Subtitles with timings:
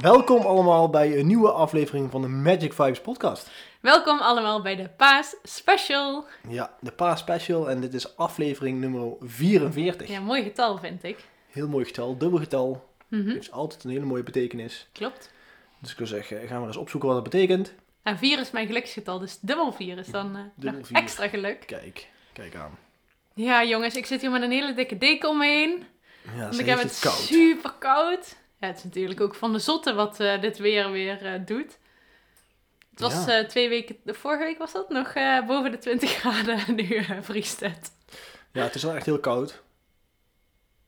[0.00, 3.50] Welkom allemaal bij een nieuwe aflevering van de Magic Vibes podcast.
[3.80, 6.26] Welkom allemaal bij de Paas Special.
[6.48, 10.08] Ja, de Paas Special en dit is aflevering nummer 44.
[10.08, 11.24] Ja, mooi getal vind ik.
[11.50, 12.88] Heel mooi getal, dubbel getal.
[13.08, 14.88] Mhm, Heeft altijd een hele mooie betekenis.
[14.92, 15.30] Klopt.
[15.80, 17.74] Dus ik wil zeggen, gaan we eens opzoeken wat dat betekent.
[18.02, 20.96] En 4 is mijn geluksgetal, dus dubbel 4 is dan eh, Dubbel nog vier.
[20.96, 21.62] extra geluk.
[21.66, 22.78] Kijk, kijk aan.
[23.36, 25.84] Ja jongens, ik zit hier met een hele dikke deken om me heen.
[26.36, 27.14] Ja, Want ik heb het koud.
[27.14, 28.36] super koud.
[28.60, 31.78] Ja, het is natuurlijk ook van de zotte wat eh, dit weer weer eh, doet.
[32.90, 33.38] Het was Ja.
[33.38, 35.12] eh, twee weken, de vorige week was dat nog
[35.46, 36.58] boven de 20 graden.
[36.66, 37.92] en Nu vriest het.
[38.52, 39.62] Ja, het is wel echt heel koud.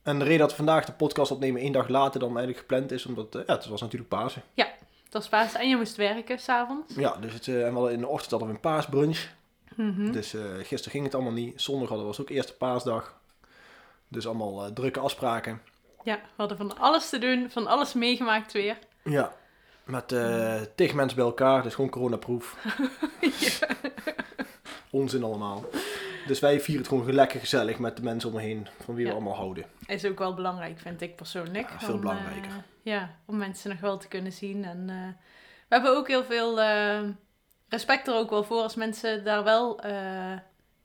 [0.02, 2.90] En de reden dat we vandaag de podcast opnemen één dag later dan eigenlijk gepland
[2.92, 4.42] is, omdat ja, het was natuurlijk Pasen.
[4.54, 6.94] Het was paas en je moest werken s'avonds.
[6.94, 9.26] Ja, dus het, en we hadden in de ochtend hadden we een paasbrunch.
[9.78, 10.12] Mhm.
[10.12, 11.60] Dus eh, gisteren ging het allemaal niet.
[11.60, 13.20] Zondag hadden was ook eerste paasdag.
[14.08, 15.62] Dus allemaal eh, drukke afspraken.
[16.02, 18.78] Ja, we hadden van alles te doen, van alles meegemaakt weer.
[19.04, 19.32] Ja,
[19.84, 21.62] met eh tig mensen bij elkaar.
[21.62, 22.56] Dus gewoon coronaproof.
[23.40, 23.66] ja.
[24.90, 25.64] Onzin allemaal.
[26.26, 28.68] Dus wij vieren het gewoon lekker gezellig met de mensen om me heen.
[28.84, 29.10] Van wie Ja.
[29.10, 29.64] we allemaal houden.
[29.86, 31.70] Is ook wel belangrijk, vind ik persoonlijk.
[31.70, 32.50] Ja, veel Om, belangrijker.
[32.82, 34.64] ja, om mensen nog wel te kunnen zien.
[34.64, 34.86] En
[35.68, 36.58] we hebben ook heel veel
[37.68, 40.36] respect er ook wel voor als mensen daar wel eh,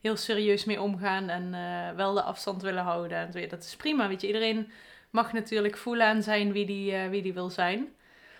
[0.02, 1.30] heel serieus mee omgaan.
[1.30, 3.18] En eh, wel de afstand willen houden.
[3.18, 4.28] En dat is prima, weet je.
[4.28, 4.72] Iedereen
[5.10, 7.88] mag natuurlijk voelen en zijn wie die, eh, wie die wil zijn.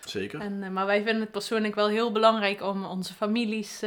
[0.04, 0.40] Zeker.
[0.40, 3.82] En, maar wij vinden het persoonlijk wel heel belangrijk om onze families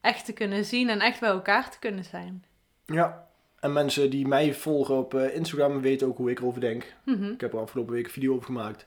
[0.00, 0.88] echt te kunnen zien.
[0.88, 2.44] En echt bij elkaar te kunnen zijn.
[2.86, 3.28] Ja.
[3.60, 6.94] En mensen die mij volgen op Instagram weten ook hoe ik erover denk.
[7.04, 7.30] Mhm.
[7.30, 8.86] Ik heb er afgelopen week een video over gemaakt.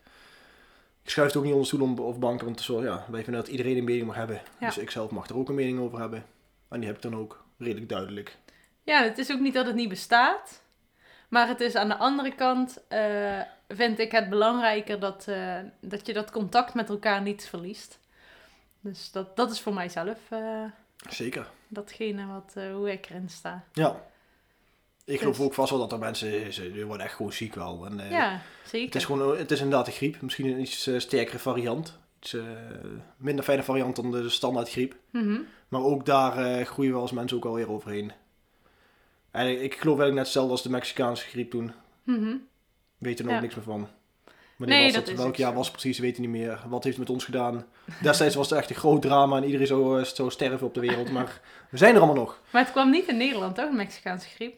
[1.03, 3.41] Ik schuif het ook niet onder stoel om- of banken, want wel, ja, wij vinden
[3.43, 4.41] dat iedereen een mening mag hebben.
[4.59, 4.67] Ja.
[4.67, 6.25] Dus ik zelf mag er ook een mening over hebben.
[6.69, 8.37] En die heb ik dan ook redelijk duidelijk.
[8.83, 10.61] Ja, het is ook niet dat het niet bestaat.
[11.29, 16.05] Maar het is aan de andere kant, eh, vind ik het belangrijker dat, eh, dat
[16.07, 17.99] je dat contact met elkaar niet verliest.
[18.79, 20.63] Dus dat, dat is voor mijzelf eh,
[21.09, 21.49] Zeker.
[21.67, 23.63] datgene wat, hoe ik erin sta.
[23.73, 23.95] Ja.
[25.05, 27.55] Ik geloof Dus- ook vast wel dat er mensen, ze, die worden echt gewoon ziek
[27.55, 27.85] wel.
[27.85, 28.85] En, eh, ja, zeker.
[28.85, 30.21] Het is gewoon, het is inderdaad een griep.
[30.21, 31.97] Misschien een iets eh, sterkere variant.
[32.19, 32.41] Iets eh,
[33.17, 34.95] minder fijne variant dan de standaard griep.
[35.09, 35.39] Mhm.
[35.67, 38.11] Maar ook daar eh, groeien we als mensen ook alweer overheen.
[39.31, 41.71] En ik, ik geloof eigenlijk net hetzelfde als de Mexicaanse griep toen.
[42.03, 42.35] Mhm.
[42.97, 43.39] Weet er nog Ja.
[43.39, 43.87] niks meer van.
[44.57, 45.55] Nee, was dat Welk jaar zo.
[45.57, 45.99] was het precies?
[45.99, 46.59] Weet hij niet meer.
[46.67, 47.65] Wat heeft het met ons gedaan?
[48.01, 50.79] Destijds was het echt een groot drama en iedereen zou, eh, zou sterven op de
[50.79, 51.11] wereld.
[51.11, 52.41] Maar we zijn er allemaal nog.
[52.51, 53.69] Maar het kwam niet in Nederland, toch?
[53.69, 54.55] De Mexicaanse griep.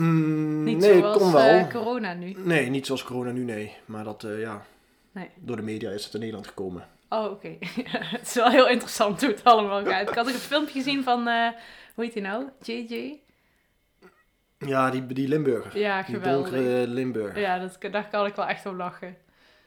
[0.00, 1.42] Mm, Niet nee, zoals kon wel.
[1.42, 2.34] eh, corona nu.
[2.38, 3.74] Nee, niet zoals corona nu, nee.
[3.84, 4.62] Maar dat, eh, ja,
[5.12, 5.28] Nee.
[5.36, 6.88] door de media is het in Nederland gekomen.
[7.08, 7.56] Oh, oké.
[8.16, 10.08] het is wel heel interessant hoe het allemaal gaat.
[10.08, 11.48] Ik had ook een filmpje gezien van, eh,
[11.94, 12.44] hoe heet die nou?
[12.62, 13.18] JJ?
[14.58, 15.78] Ja, die, die Limburger.
[15.78, 16.50] Ja, die geweldig.
[16.50, 17.40] donkere Limburger.
[17.40, 19.16] Ja, dat, daar kan ik wel echt om lachen.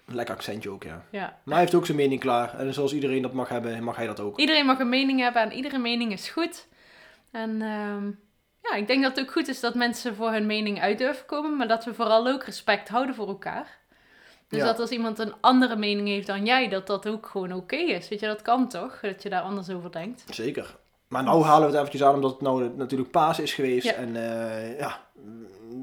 [0.06, 1.06] Lekker accentje ook, ja.
[1.12, 1.38] Ja.
[1.44, 2.60] Maar hij heeft ook zijn mening klaar.
[2.60, 4.40] En zoals iedereen dat mag hebben, mag hij dat ook.
[4.40, 6.68] Iedereen mag een mening hebben en iedere mening is goed.
[7.32, 8.10] En ehm,
[8.72, 11.26] ja, ik denk dat het ook goed is dat mensen voor hun mening uit durven
[11.26, 13.78] komen, maar dat we vooral ook respect houden voor elkaar.
[14.48, 14.66] Dus Ja.
[14.66, 18.10] dat als iemand een andere mening heeft dan jij, dat dat ook gewoon oké is.
[18.10, 19.00] Weet je, dat kan toch?
[19.02, 20.24] Dat je daar anders over denkt.
[20.30, 20.76] Zeker.
[21.08, 23.86] Maar nou halen we het eventjes aan omdat het nou natuurlijk paas is geweest.
[23.86, 23.94] Ja.
[23.94, 25.00] En eh, ja,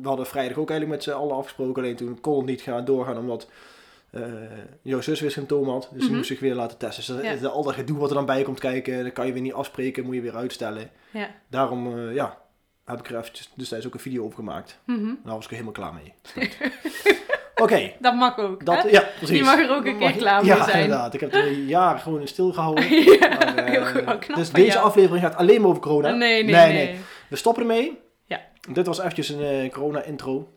[0.02, 1.82] we hadden vrijdag ook eigenlijk met z'n allen afgesproken.
[1.82, 3.48] Alleen toen kon het niet gaan doorgaan omdat
[4.10, 4.22] eh,
[4.82, 5.82] jouw zus weer symptomen had.
[5.90, 6.16] Dus die Mhm.
[6.16, 7.16] moest zich weer laten testen.
[7.16, 7.48] Dus dat- Ja.
[7.48, 10.04] al dat gedoe wat er dan bij komt kijken, dat kan je weer niet afspreken.
[10.04, 10.90] Moet je weer uitstellen.
[11.10, 11.28] Ja.
[11.48, 12.38] Daarom eh, ja,
[12.86, 14.78] heb ik er eventjes destijds ook een video over gemaakt.
[14.84, 15.04] Mhm.
[15.24, 16.14] Daar was ik er helemaal klaar mee.
[17.62, 17.92] Oké.
[17.98, 18.64] Dat mag ook.
[18.64, 18.88] Dat, hè?
[18.88, 19.38] ja, precies.
[19.38, 20.82] Je mag er ook een keer klaar mee ja, zijn.
[20.82, 21.14] inderdaad.
[21.14, 22.84] Ik heb er jaren gewoon in stilgehouden.
[23.20, 24.04] ja, Maar, eh, heel goed.
[24.04, 24.84] Wel knap dus deze jou.
[24.84, 26.10] aflevering gaat alleen maar over corona.
[26.10, 26.98] Nee, nee, nee.
[27.28, 27.98] We stoppen ermee.
[28.24, 28.40] Ja.
[28.70, 30.48] Dit was eventjes een eh, corona-intro.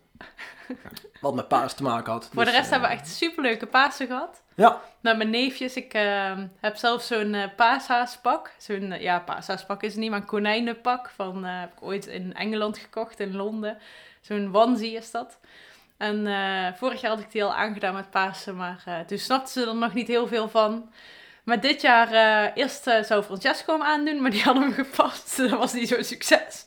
[1.22, 2.30] Wat met paas te maken had.
[2.34, 4.42] Voor de Dus, rest eh, hebben we echt superleuke Pasen gehad.
[4.56, 5.76] Ja, Met mijn neefjes.
[5.76, 8.52] Ik ehm, heb zelf zo'n eh paashaaspak.
[8.58, 11.10] Zo'n, eh, ja, paashaaspak is het niet, maar een konijnenpak.
[11.16, 13.78] Van, eh, heb ik ooit in Engeland gekocht, in Londen.
[14.22, 15.40] Zo'n onesie is dat.
[15.98, 19.52] En eh, vorig jaar had ik die al aangedaan met Pasen, maar eh, toen snapten
[19.64, 20.92] ze er nog niet heel veel van.
[21.44, 25.38] Maar dit jaar, eh, eerst eh, zou Francesco hem aandoen, maar die hadden hem gepast.
[25.50, 26.66] Dat was niet zo'n succes.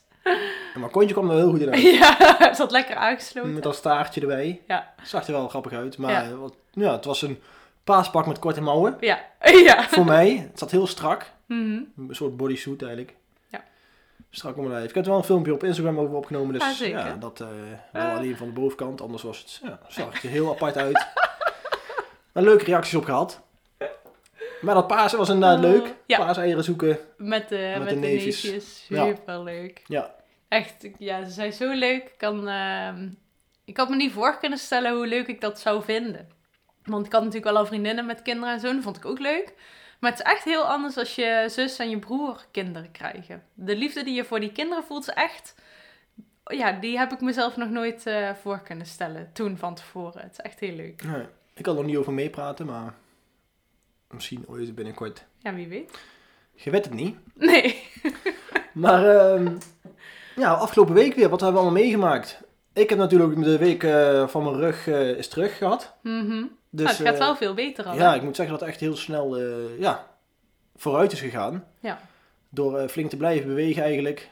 [0.75, 1.83] En mijn kontje kwam er heel goed in uit.
[2.01, 3.55] ja, het zat lekker aangesloten.
[3.55, 4.61] Met dat staartje erbij.
[4.67, 4.95] Ja.
[5.03, 5.99] Zag er wel grappig uit.
[5.99, 6.21] Maar Ja.
[6.23, 6.35] ja.
[6.35, 7.41] Wat, ja, het was een
[7.85, 8.97] paaspak met korte mouwen.
[9.01, 9.19] Ja.
[9.69, 9.83] ja.
[9.89, 10.47] Voor mij.
[10.51, 11.31] Het zat heel strak.
[11.47, 11.61] Mhm.
[11.97, 13.15] Een soort bodysuit eigenlijk.
[13.49, 13.65] Ja.
[14.31, 14.89] Strak om mijn lijf.
[14.89, 16.53] Ik heb er wel een filmpje op Instagram over opgenomen.
[16.53, 16.99] Dus Ah, zeker.
[16.99, 17.47] ja, dat eh,
[17.93, 18.17] wel Ah.
[18.17, 19.01] alleen van de bovenkant.
[19.01, 21.07] Anders was het, ja, zag het er heel apart uit.
[22.33, 23.41] Maar leuke reacties op gehad.
[24.63, 25.95] Maar dat Pasen was inderdaad Oh, leuk.
[26.07, 26.19] ja.
[26.19, 26.99] Paaseieren zoeken.
[27.17, 28.43] Met de, met Met de de neefjes.
[28.43, 28.85] neefjes.
[28.89, 29.05] Ja.
[29.07, 29.83] Super leuk.
[29.87, 30.15] Ja.
[30.49, 32.03] Echt, ja, ze zijn zo leuk.
[32.03, 33.09] Ik Kan, ehm,
[33.65, 36.29] ik had me niet voor kunnen stellen hoe leuk ik dat zou vinden.
[36.85, 38.73] Want ik had natuurlijk wel al vriendinnen met kinderen en zo.
[38.75, 39.55] Dat vond ik ook leuk.
[40.01, 43.43] Maar het is echt heel anders als je zus en je broer kinderen krijgen.
[43.55, 45.55] De liefde die je voor die kinderen voelt is echt...
[46.45, 49.31] Ja, die heb ik mezelf nog nooit eh, voor kunnen stellen.
[49.33, 50.23] Toen van tevoren.
[50.23, 51.03] Het is echt heel leuk.
[51.05, 51.23] Nee,
[51.55, 52.95] ik kan er nog niet over meepraten, maar
[54.13, 55.25] misschien ooit binnenkort.
[55.39, 55.91] Ja, wie weet.
[56.55, 57.17] Je weet het niet.
[57.35, 57.83] Nee.
[58.73, 59.57] Maar ehm,
[60.37, 62.41] ja, afgelopen week weer, wat hebben we allemaal meegemaakt?
[62.73, 65.95] Ik heb natuurlijk de week eh, van mijn rug eh, is terug gehad.
[66.03, 66.45] Mhm.
[66.71, 67.95] Dus, Nou, het gaat eh, wel veel beter al.
[67.95, 68.17] Ja, hè?
[68.17, 69.39] ik moet zeggen dat het echt heel snel
[69.79, 70.07] ja,
[70.77, 71.65] vooruit is gegaan.
[71.81, 72.01] Ja.
[72.49, 74.31] Door flink te blijven bewegen eigenlijk.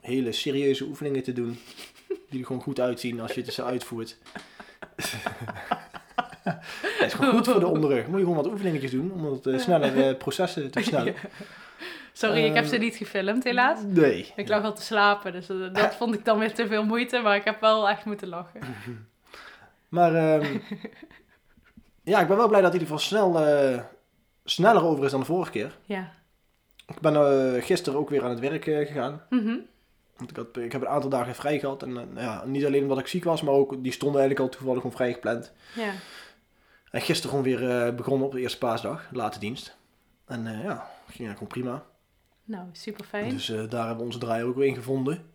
[0.00, 1.58] Hele serieuze oefeningen te doen.
[2.30, 4.18] Die er gewoon goed uitzien als je het ze uitvoert.
[6.80, 8.06] Het is gewoon goed voor de onderrug.
[8.06, 11.14] Moet je gewoon wat oefeningetjes doen om het eh, sneller eh, processen te versnellen.
[12.12, 13.78] Sorry, ik heb Eh, ze niet gefilmd helaas.
[13.86, 14.32] Nee.
[14.36, 17.18] Ik lag al te slapen, dus eh, dat vond ik dan weer te veel moeite,
[17.20, 18.60] maar ik heb wel echt moeten lachen.
[19.88, 20.58] Maar ehm,
[22.02, 23.80] ja, ik ben wel blij dat hij er van snel, eh,
[24.44, 25.76] sneller over is dan de vorige keer.
[25.84, 26.10] Ja.
[26.86, 29.22] Ik ben eh, gisteren ook weer aan het werk eh, gegaan.
[29.30, 29.56] Mhm.
[30.16, 31.82] Want ik, had, ik heb een aantal dagen vrij gehad.
[31.82, 34.56] En eh, ja, niet alleen omdat ik ziek was, maar ook die stonden eigenlijk al
[34.58, 35.52] toevallig gewoon vrij gepland.
[35.74, 35.90] Ja.
[36.90, 39.76] En gisteren gewoon weer eh, begonnen op de eerste paasdag, late dienst.
[40.26, 41.84] En eh, ja, ging eigenlijk gewoon prima.
[42.44, 43.28] Nou, super fijn.
[43.28, 45.30] Dus eh, daar hebben we onze draai ook weer in gevonden.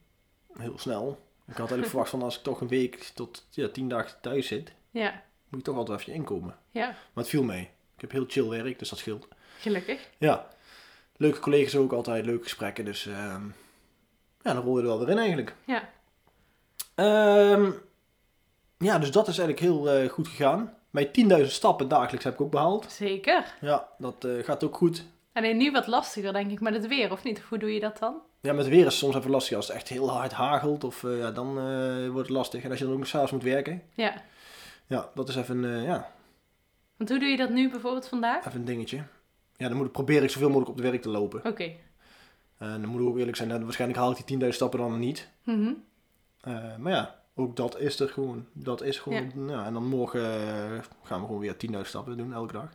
[0.58, 1.08] Heel snel.
[1.48, 4.48] Ik had eigenlijk verwacht van als ik toch een week tot ja, tien dagen thuis
[4.48, 5.24] zit, Ja.
[5.50, 6.56] moet ik toch altijd even inkomen.
[6.72, 7.62] Ja, Maar het viel mee.
[7.96, 9.28] Ik heb heel chill werk, dus dat scheelt.
[9.60, 10.10] gelukkig.
[10.18, 10.48] Ja,
[11.18, 12.86] leuke collega's ook altijd, leuke gesprekken.
[12.86, 13.46] Dus ehm,
[14.42, 15.56] ja, dan rol je er wel weer in eigenlijk.
[15.66, 15.90] Ja.
[16.96, 17.72] Ehm,
[18.78, 20.74] ja, dus dat is eigenlijk heel goed gegaan.
[20.94, 21.08] Mijn
[21.42, 22.92] 10.000 stappen dagelijks heb ik ook behaald.
[22.92, 23.54] Zeker.
[23.62, 25.06] Ja, dat eh, gaat ook goed.
[25.34, 27.38] Alleen nu wat lastiger, denk ik, met het weer, of niet?
[27.38, 28.16] Of hoe doe je dat dan?
[28.42, 29.56] Ja, met weer is het soms even lastig.
[29.58, 32.64] Als het echt heel hard hagelt, of, eh, ja, dan eh, wordt het lastig.
[32.64, 33.84] En als je dan ook nog s'avonds moet werken.
[33.94, 34.14] Ja.
[34.88, 36.12] Ja, dat is even, ja,
[36.98, 38.46] Want hoe doe je dat nu bijvoorbeeld vandaag?
[38.46, 39.04] even een dingetje.
[39.58, 41.46] Ja, dan moet ik, probeer ik zoveel mogelijk op het werk te lopen.
[41.46, 41.72] Oké.
[42.58, 45.00] En dan moet ik ook eerlijk zijn, nou, waarschijnlijk haal ik die 10.000 stappen dan
[45.00, 45.30] niet.
[45.44, 45.74] Mhm.
[46.42, 48.48] Eh, maar ja, ook dat is er gewoon.
[48.54, 49.32] Dat is gewoon.
[49.48, 49.66] Ja.
[49.66, 52.70] en dan morgen eh, gaan we gewoon weer 10.000 stappen doen elke dag.
[52.70, 52.72] Dan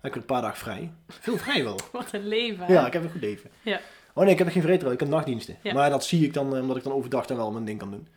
[0.00, 0.92] heb ik een paar dagen vrij.
[1.08, 1.78] Veel vrij wel.
[1.92, 2.72] Wat een leven.
[2.72, 3.50] Ja, ik heb een goed leven.
[3.62, 3.80] Ja.
[4.14, 4.92] Oh nee, ik heb geen vreedrouw.
[4.92, 5.58] Ik heb nachtdiensten.
[5.62, 5.72] Ja.
[5.72, 7.90] Maar dat zie ik dan, eh, omdat ik dan overdag dan wel mijn ding kan
[7.90, 8.08] doen.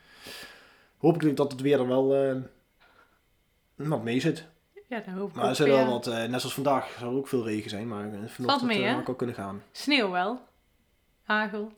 [0.97, 2.35] Hopelijk dat het weer dan wel eh
[3.75, 4.45] wat mee zit.
[4.87, 7.27] Ja, dan hoop ik Maar er zijn wel wat, net zoals vandaag, zal er ook
[7.27, 7.87] veel regen zijn.
[7.87, 8.91] Maar vanochtend mee, hè?
[8.91, 9.63] had ik ook kunnen gaan.
[9.71, 10.39] Sneeuw wel.
[11.23, 11.71] Hagel.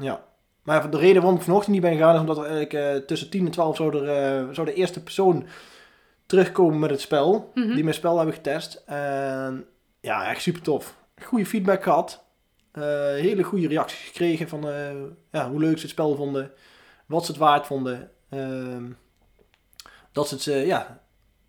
[0.00, 0.24] Ja.
[0.66, 3.30] Maar de reden waarom ik vanochtend niet ben gegaan is omdat er eigenlijk eh, tussen
[3.30, 5.46] 10 en 12 zou, er, eh, zou de eerste persoon
[6.26, 7.50] terugkomen met het spel.
[7.54, 7.74] Mhm.
[7.74, 8.82] Die mijn spel hebben getest.
[8.86, 9.66] En
[10.00, 10.96] ja, echt super tof.
[11.22, 12.24] Goede feedback gehad.
[12.72, 12.82] Eh,
[13.14, 14.64] hele goede reacties gekregen van
[15.30, 16.50] ja, hoe leuk ze het spel vonden.
[17.06, 18.10] Wat ze het waard vonden.
[18.28, 18.84] Ehm,
[20.12, 21.00] dat ze het, ja,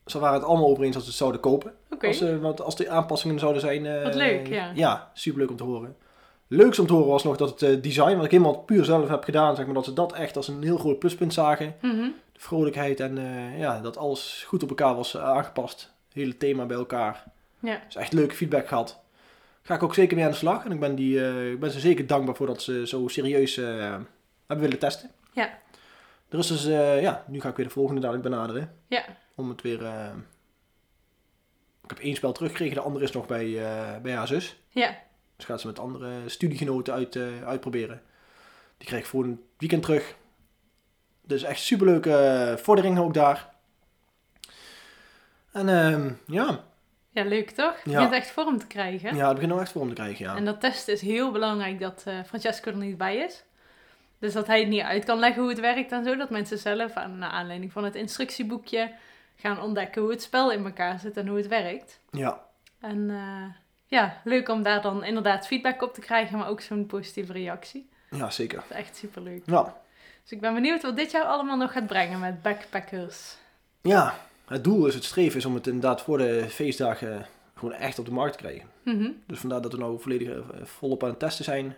[0.05, 1.73] ze waren het allemaal over eens dat ze het zouden kopen.
[1.89, 2.07] Oké.
[2.07, 4.03] Als, want als er aanpassingen zouden zijn.
[4.03, 4.71] Wat leuk, ja.
[4.75, 5.95] Ja, super leuk om te horen.
[6.49, 9.09] Leukst om te horen was nog dat het eh, design, wat ik helemaal puur zelf
[9.09, 11.75] heb gedaan, zeg maar, dat ze dat echt als een heel groot pluspunt zagen.
[11.81, 12.09] Mhm.
[12.31, 15.93] De vrolijkheid en eh, ja, dat alles goed op elkaar was eh, aangepast.
[16.13, 17.23] Hele thema bij elkaar.
[17.59, 17.81] Ja.
[17.85, 18.99] Dus echt leuke feedback gehad.
[19.61, 20.65] Ga ik ook zeker mee aan de slag.
[20.65, 24.07] En ik ben, die, ik ben ze zeker dankbaar voor dat ze zo serieus hebben
[24.47, 25.11] willen testen.
[25.33, 25.59] Ja.
[26.29, 26.63] Er is dus,
[27.01, 28.73] ja, nu ga ik weer de volgende dadelijk benaderen.
[28.87, 29.03] Ja.
[29.35, 29.81] Om het weer...
[31.83, 33.61] ik heb één spel teruggekregen, de andere is nog bij,
[34.01, 34.59] bij haar zus.
[34.69, 34.97] Ja.
[35.37, 38.01] Dus gaat ze met andere studiegenoten uit, eh, uitproberen.
[38.77, 40.15] Die krijg ik voor een weekend terug.
[41.21, 43.49] Dus echt superleuke eh, vorderingen ook daar.
[45.51, 46.63] En ehm, ja,
[47.09, 47.75] Ja, leuk toch?
[47.83, 47.95] Je Ja.
[47.95, 49.15] begint echt vorm te krijgen.
[49.15, 50.35] ja, het begint nou echt vorm te krijgen, ja.
[50.35, 53.43] En dat testen is heel belangrijk dat eh, Francesco er niet bij is.
[54.19, 56.15] Dus dat hij het niet uit kan leggen hoe het werkt en zo.
[56.15, 58.91] Dat mensen zelf, aan, naar aanleiding van het instructieboekje,
[59.35, 61.99] gaan ontdekken hoe het spel in elkaar zit en hoe het werkt.
[62.11, 62.45] Ja,
[62.79, 63.43] En eh,
[63.87, 67.89] ja, leuk om daar dan inderdaad feedback op te krijgen, maar ook zo'n positieve reactie.
[68.09, 68.57] ja, zeker.
[68.57, 69.41] Dat is echt superleuk.
[69.45, 69.75] Ja.
[70.21, 73.35] Dus ik ben benieuwd wat dit jaar allemaal nog gaat brengen met backpackers.
[73.81, 74.15] ja,
[74.47, 77.25] het doel is, het streven is om het inderdaad voor de feestdagen
[77.55, 78.69] gewoon echt op de markt te krijgen.
[78.83, 79.09] Mhm.
[79.27, 81.75] Dus vandaar dat we nou volledig eh, volop aan het testen zijn.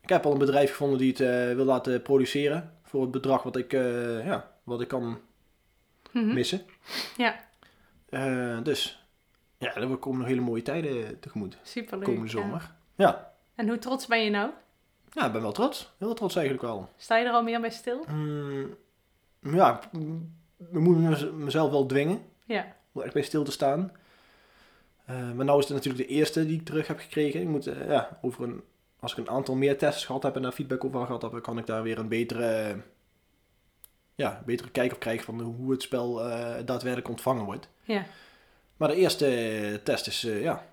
[0.00, 2.72] ik heb al een bedrijf gevonden die het eh, wil laten produceren.
[2.82, 5.18] Voor het bedrag wat ik, eh, ja, wat ik kan
[6.12, 6.34] Mhm.
[6.34, 6.62] missen.
[7.16, 7.34] Ja.
[8.62, 9.03] Dus,
[9.64, 11.58] ja, er komen nog hele mooie tijden tegemoet.
[11.62, 12.04] Superleuk.
[12.04, 12.72] Komende zomer.
[12.94, 13.32] Ja.
[13.54, 14.50] En hoe trots ben je nou?
[15.12, 15.92] ja, ik ben wel trots.
[15.98, 16.88] Heel trots eigenlijk wel.
[16.96, 18.04] Sta je er al meer bij stil?
[18.08, 18.74] Mm,
[19.40, 20.00] ja, ik
[20.72, 22.66] ik moet mez- mezelf wel dwingen Ja.
[22.92, 23.92] om er echt bij stil te staan.
[25.04, 27.40] Eh, maar nou is het natuurlijk de eerste die ik terug heb gekregen.
[27.40, 28.62] Ik moet, eh, ja, over een,
[29.00, 31.58] als ik een aantal meer tests gehad heb en daar feedback over gehad heb, kan
[31.58, 32.76] ik daar weer een betere,
[34.14, 37.68] ja, betere kijk op krijgen van hoe het spel eh, daadwerkelijk ontvangen wordt.
[37.82, 38.04] Ja.
[38.76, 40.66] Maar de eerste test is, eh, ja,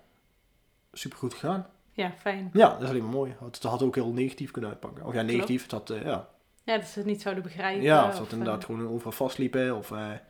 [0.92, 1.66] supergoed gegaan.
[1.92, 2.50] Ja, fijn.
[2.52, 3.34] Ja, dat is alleen maar mooi.
[3.44, 5.04] Het had ook heel negatief kunnen uitpakken.
[5.06, 5.70] Of ja, negatief.
[5.70, 6.28] Had, eh, ja,
[6.64, 7.82] Ja, dat ze het niet zouden begrijpen.
[7.82, 9.76] ja, of of, dat eh, inderdaad gewoon overal vastliepen.
[9.76, 10.20] Of Ja.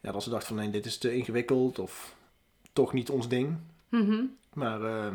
[0.00, 1.78] ja, dat ze dachten van nee, dit is te ingewikkeld.
[1.78, 2.14] Of
[2.72, 3.56] toch niet ons ding.
[3.88, 4.24] Mhm.
[4.52, 5.14] Maar eh,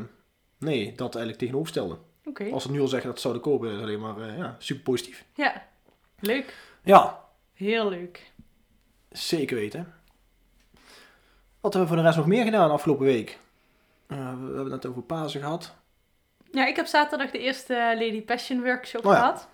[0.57, 1.97] nee, dat eigenlijk tegenoverstellen.
[2.25, 2.49] Oké.
[2.51, 5.25] Als ze nu al zeggen dat ze zouden kopen, is alleen maar ja, super positief.
[5.33, 5.67] Ja.
[6.19, 6.55] Leuk.
[6.83, 8.31] Ja, Heel leuk.
[9.09, 9.93] zeker weten.
[11.67, 13.39] Wat hebben we voor de rest nog meer gedaan afgelopen week?
[14.07, 15.75] Eh, we hebben het net over Pasen gehad.
[16.51, 19.17] Ja, ik heb zaterdag de eerste Lady Passion workshop Oh ja.
[19.17, 19.47] gehad.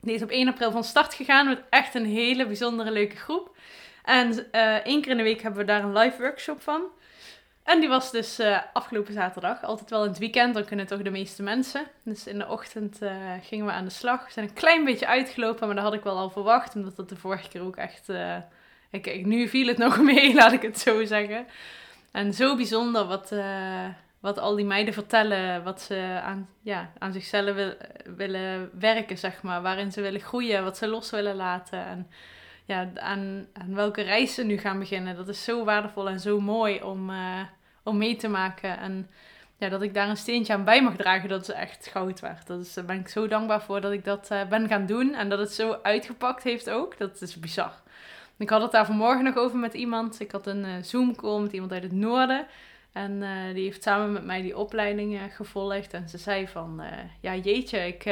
[0.00, 3.56] Die is op 1 april van start gegaan met echt een hele bijzondere leuke groep.
[4.04, 6.82] En eh één keer in de week hebben we daar een live workshop van.
[7.62, 9.62] En die was dus eh, afgelopen zaterdag.
[9.62, 11.86] Altijd wel in het weekend, dan kunnen toch de meeste mensen.
[12.02, 12.98] Dus in de ochtend
[13.42, 14.24] gingen we aan de slag.
[14.26, 16.74] We zijn een klein beetje uitgelopen, maar dat had ik wel al verwacht.
[16.74, 18.08] Omdat dat de vorige keer ook echt...
[18.90, 21.46] ik- nu viel het nog mee, laat ik het zo zeggen.
[22.12, 23.84] En zo bijzonder wat, eh,
[24.20, 25.64] wat al die meiden vertellen.
[25.64, 27.76] Wat ze aan, ja, aan zichzelf wil-
[28.16, 29.62] willen werken, zeg maar.
[29.62, 31.86] Waarin ze willen groeien, wat ze los willen laten.
[31.86, 32.10] En
[32.64, 35.16] ja, aan, aan welke reis ze nu gaan beginnen.
[35.16, 37.40] Dat is zo waardevol en zo mooi om, eh,
[37.82, 38.78] om mee te maken.
[38.78, 39.10] En
[39.58, 42.46] ja, dat ik daar een steentje aan bij mag dragen, dat is echt goud waard.
[42.46, 45.14] Dat is, daar ben ik zo dankbaar voor dat ik dat eh, ben gaan doen.
[45.14, 46.98] En dat het zo uitgepakt heeft ook.
[46.98, 47.72] Dat is bizar.
[48.38, 50.20] Ik had het daar vanmorgen nog over met iemand.
[50.20, 52.46] Ik had een eh, Zoom-call met iemand uit het noorden.
[52.92, 55.92] En eh, die heeft samen met mij die opleiding eh, gevolgd.
[55.92, 56.82] En ze zei van,
[57.20, 58.04] ja jeetje, ik,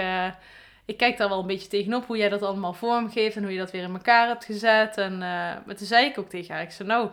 [0.84, 3.36] ik kijk daar wel een beetje tegenop hoe jij dat allemaal vormgeeft.
[3.36, 4.96] En hoe je dat weer in elkaar hebt gezet.
[4.96, 7.08] En, maar toen zei ik ook tegen haar, ik zei nou,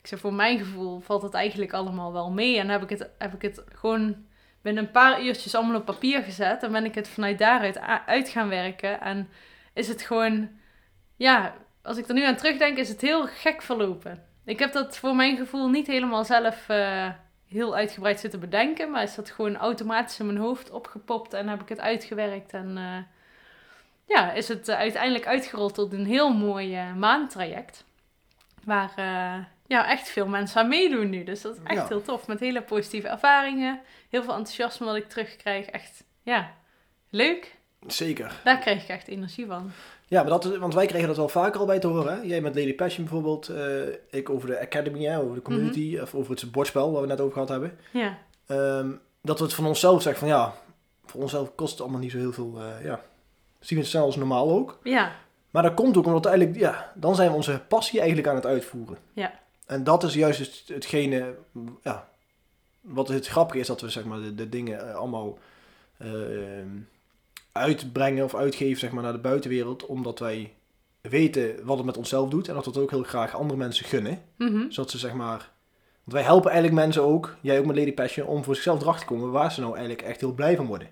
[0.00, 2.58] ik zei voor mijn gevoel valt het eigenlijk allemaal wel mee.
[2.58, 4.16] En heb ik het, heb ik het gewoon
[4.62, 6.62] binnen een paar uurtjes allemaal op papier gezet.
[6.62, 9.00] En ben ik het vanuit daaruit uit gaan werken.
[9.00, 9.28] En
[9.74, 10.48] is het gewoon,
[11.16, 11.54] ja,
[11.86, 14.24] als ik er nu aan terugdenk, is het heel gek verlopen.
[14.44, 17.08] Ik heb dat voor mijn gevoel niet helemaal zelf eh,
[17.48, 18.90] heel uitgebreid zitten bedenken.
[18.90, 22.52] Maar is dat gewoon automatisch in mijn hoofd opgepopt en heb ik het uitgewerkt.
[22.52, 22.98] En eh,
[24.16, 27.84] ja, is het eh, uiteindelijk uitgerold tot een heel mooi eh, maandtraject.
[28.64, 28.92] Waar
[29.66, 31.24] ja, echt veel mensen aan meedoen nu.
[31.24, 31.86] Dus dat is echt Ja.
[31.88, 32.26] heel tof.
[32.26, 33.80] Met hele positieve ervaringen.
[34.10, 35.66] Heel veel enthousiasme wat ik terugkrijg.
[35.66, 36.50] Echt, ja,
[37.10, 37.56] leuk.
[37.86, 38.32] Zeker.
[38.44, 39.72] Daar krijg ik echt energie van.
[40.08, 42.14] Ja, maar dat, is- want wij kregen dat wel vaker al bij te horen.
[42.16, 42.22] Hè?
[42.22, 43.48] Jij met Lady Passion bijvoorbeeld.
[43.48, 45.90] eh, ik over de Academy, hè, over de community.
[45.94, 46.02] Mhm.
[46.02, 47.78] Of over het bordspel waar we net over gehad hebben.
[47.92, 48.90] Ja, Ehm,
[49.22, 50.54] dat we het van onszelf zeggen van ja,
[51.04, 52.54] voor onszelf kost het allemaal niet zo heel veel.
[52.60, 53.00] eh, ja,
[53.60, 54.78] zien we het zelfs normaal ook.
[54.82, 55.12] ja,
[55.50, 58.46] Maar dat komt ook omdat eigenlijk, ja, dan zijn we onze passie eigenlijk aan het
[58.46, 58.96] uitvoeren.
[59.12, 59.32] Ja.
[59.66, 61.34] En dat is juist het, hetgene,
[61.82, 62.08] ja,
[62.80, 65.38] wat het grappige is dat we zeg maar de, de dingen eh, allemaal
[67.56, 70.52] uitbrengen of uitgeven zeg maar naar de buitenwereld, omdat wij
[71.00, 73.84] weten wat het met onszelf doet en dat we het ook heel graag andere mensen
[73.84, 75.50] gunnen, mhm, zodat ze zeg maar,
[76.04, 79.06] want wij helpen eigenlijk mensen ook, jij ook met Lady Passion, om voor zichzelf erachter
[79.06, 80.88] te komen waar ze nou eigenlijk echt heel blij van worden.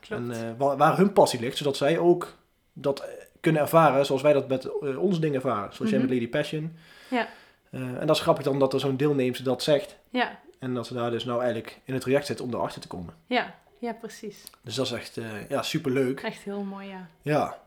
[0.00, 0.22] klopt.
[0.22, 2.34] En eh, waar, waar hun passie ligt, zodat zij ook
[2.72, 3.08] dat eh,
[3.40, 5.74] kunnen ervaren zoals wij dat met eh, onze dingen ervaren.
[5.74, 6.08] Zoals jij Mhm.
[6.08, 6.76] met Lady Passion.
[7.10, 7.28] Ja.
[7.70, 9.96] En dat is grappig dan dat er zo'n deelnemster dat zegt.
[10.10, 12.88] ja, En dat ze daar dus nou eigenlijk in het traject zit om erachter te
[12.88, 13.14] komen.
[13.26, 14.44] ja, ja, precies.
[14.62, 16.20] Dus dat is echt uh, ja, super leuk.
[16.20, 17.08] Echt heel mooi, ja.
[17.22, 17.58] Ja.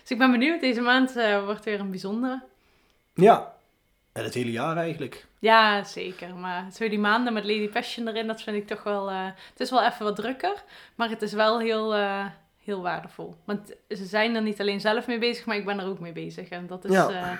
[0.00, 2.42] Dus ik ben benieuwd, deze maand eh, wordt weer een bijzondere.
[3.14, 3.54] Ja.
[4.12, 5.26] En het hele jaar eigenlijk.
[5.38, 6.34] Ja, zeker.
[6.34, 9.10] Maar zo die maanden met Lady Passion erin, dat vind ik toch wel...
[9.10, 10.62] eh, het is wel even wat drukker,
[10.94, 11.94] maar het is wel heel,
[12.64, 13.36] heel waardevol.
[13.44, 16.12] Want ze zijn er niet alleen zelf mee bezig, maar ik ben er ook mee
[16.12, 16.48] bezig.
[16.48, 17.32] En dat is, Ja.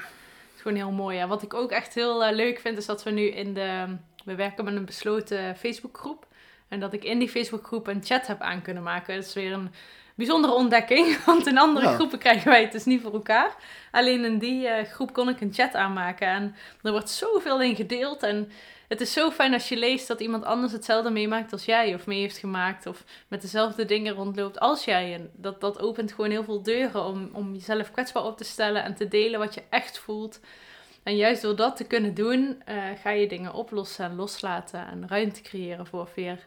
[0.55, 1.19] is gewoon heel mooi.
[1.19, 3.97] En wat ik ook echt heel leuk vind, is dat we nu in de...
[4.25, 6.27] We werken met een besloten Facebookgroep.
[6.69, 9.15] En dat ik in die Facebookgroep een chat heb aan kunnen maken.
[9.15, 9.71] Dat is weer een
[10.15, 11.19] bijzondere ontdekking.
[11.25, 11.95] Want in andere Ja.
[11.95, 13.55] groepen krijgen wij het dus niet voor elkaar.
[13.91, 16.27] Alleen in die eh, groep kon ik een chat aanmaken.
[16.29, 18.23] En er wordt zoveel in gedeeld.
[18.23, 18.51] En
[18.89, 21.95] het is zo fijn als je leest dat iemand anders hetzelfde meemaakt als jij.
[21.95, 22.87] Of mee heeft gemaakt.
[22.87, 25.15] Of met dezelfde dingen rondloopt als jij.
[25.15, 28.85] En dat, dat opent gewoon heel veel deuren om, om jezelf kwetsbaar op te stellen.
[28.85, 30.41] En te delen wat je echt voelt.
[31.03, 34.87] En juist door dat te kunnen doen, eh, ga je dingen oplossen en loslaten.
[34.87, 36.47] En ruimte creëren voor weer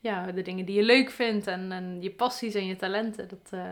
[0.00, 3.28] ja, de dingen die je leuk vindt en, en je passies en je talenten.
[3.28, 3.62] Dat uh,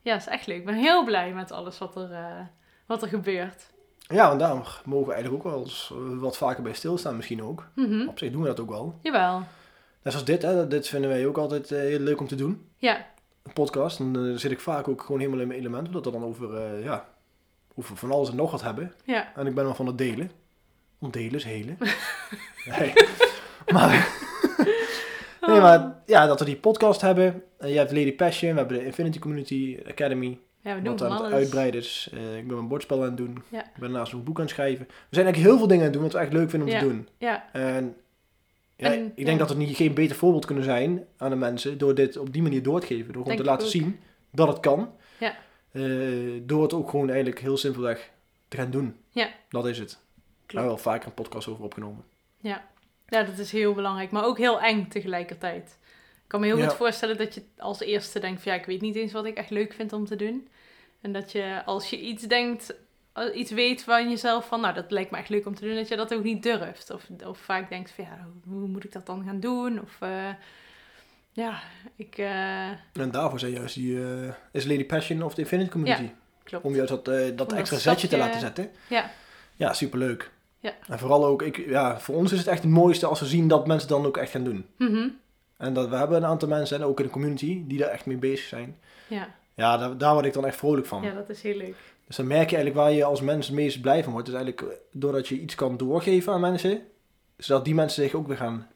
[0.00, 0.58] ja, is echt leuk.
[0.58, 2.40] Ik ben heel blij met alles wat er, uh,
[2.86, 3.70] wat er gebeurt.
[3.98, 7.68] Ja, en daar mogen we eigenlijk ook wel eens wat vaker bij stilstaan misschien ook.
[7.74, 8.08] Mhm.
[8.08, 8.98] Op zich doen we dat ook wel.
[9.02, 9.38] Jawel.
[10.02, 10.68] Net zoals dit, hè.
[10.68, 12.68] Dit vinden wij ook altijd heel leuk om te doen.
[12.76, 13.06] Ja.
[13.42, 13.98] Een podcast.
[13.98, 15.86] En dan zit ik vaak ook gewoon helemaal in mijn element.
[15.86, 17.08] Omdat we dan over, ja,
[17.74, 18.92] over van alles en nog wat hebben.
[19.04, 19.32] Ja.
[19.34, 20.30] En ik ben wel van het delen.
[20.98, 21.78] Ontdelen is helen.
[22.78, 22.92] nee.
[23.66, 24.08] Maar...
[25.40, 27.42] Nee, maar ja, dat we die podcast hebben.
[27.58, 30.38] je hebt Lady Passion, we hebben de Infinity Community Academy.
[30.60, 31.32] Ja, we doen wat aan het alles.
[31.32, 32.10] uitbreiden is.
[32.14, 33.42] Uh, ik ben een bordspel aan het doen.
[33.48, 33.60] Ja.
[33.60, 34.86] Ik ben daarnaast een boek aan het schrijven.
[34.86, 36.78] We zijn eigenlijk heel veel dingen aan het doen wat we echt leuk vinden om
[36.78, 37.08] te doen.
[37.18, 37.96] Ja, En,
[38.76, 41.78] ja, En, ik denk dat we niet, geen beter voorbeeld kunnen zijn aan de mensen
[41.78, 43.12] door dit op die manier door te geven.
[43.12, 43.72] Door gewoon te laten ook.
[43.72, 44.92] zien dat het kan.
[45.18, 45.34] Ja.
[45.72, 45.82] Eh,
[46.42, 48.10] door het ook gewoon eigenlijk heel simpelweg
[48.48, 48.96] te gaan doen.
[49.10, 49.28] Ja.
[49.48, 49.88] Dat is het.
[49.88, 50.52] Daar klopt.
[50.52, 52.04] hebben we wel vaker een podcast over opgenomen.
[52.36, 52.64] Ja,
[53.10, 55.78] dat is heel belangrijk, maar ook heel eng tegelijkertijd.
[56.14, 56.66] Ik kan me heel Ja.
[56.68, 59.36] goed voorstellen dat je als eerste denkt van ja, ik weet niet eens wat ik
[59.36, 60.48] echt leuk vind om te doen.
[61.00, 62.74] En dat je als je iets denkt,
[63.12, 65.74] eh, iets weet van jezelf van nou, dat lijkt me echt leuk om te doen,
[65.74, 66.90] dat je dat ook niet durft.
[66.90, 69.80] Of, of vaak denkt van ja, hoe moet ik dat dan gaan doen?
[69.82, 70.28] Of eh,
[71.32, 71.60] ja,
[71.96, 73.98] ik, eh, En daarvoor zijn juist die,
[74.52, 76.10] is Lady Passion of de Infinity Community.
[76.44, 76.64] klopt.
[76.64, 78.70] Om juist dat, dat extra zetje te laten zetten.
[78.88, 79.10] Ja.
[79.56, 80.30] Ja, superleuk.
[80.62, 80.72] Ja.
[80.88, 83.48] En vooral ook, ik, ja, voor ons is het echt het mooiste als we zien
[83.48, 84.66] dat mensen dan ook echt gaan doen.
[84.76, 85.08] Mhm.
[85.56, 88.06] En dat we hebben een aantal mensen, en ook in de community, die daar echt
[88.06, 88.78] mee bezig zijn.
[89.06, 89.28] Ja.
[89.54, 91.02] Ja, daar, daar word ik dan echt vrolijk van.
[91.02, 91.74] ja, dat is heel leuk.
[92.06, 94.26] Dus dan merk je eigenlijk waar je als mens het meest blij van wordt.
[94.26, 96.82] Dus eigenlijk eh, doordat je iets kan doorgeven aan mensen,
[97.36, 98.66] zodat die mensen zich ook weer gaan,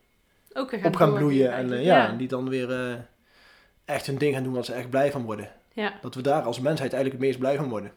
[0.52, 1.46] Ook weer op gaan bloeien.
[1.46, 1.82] En eh, eigenlijk.
[1.84, 2.94] ja, en die dan weer eh,
[3.84, 5.50] echt hun ding gaan doen waar ze echt blij van worden.
[5.72, 5.92] ja.
[6.00, 7.92] Dat we daar als mensheid eigenlijk het meest blij van worden.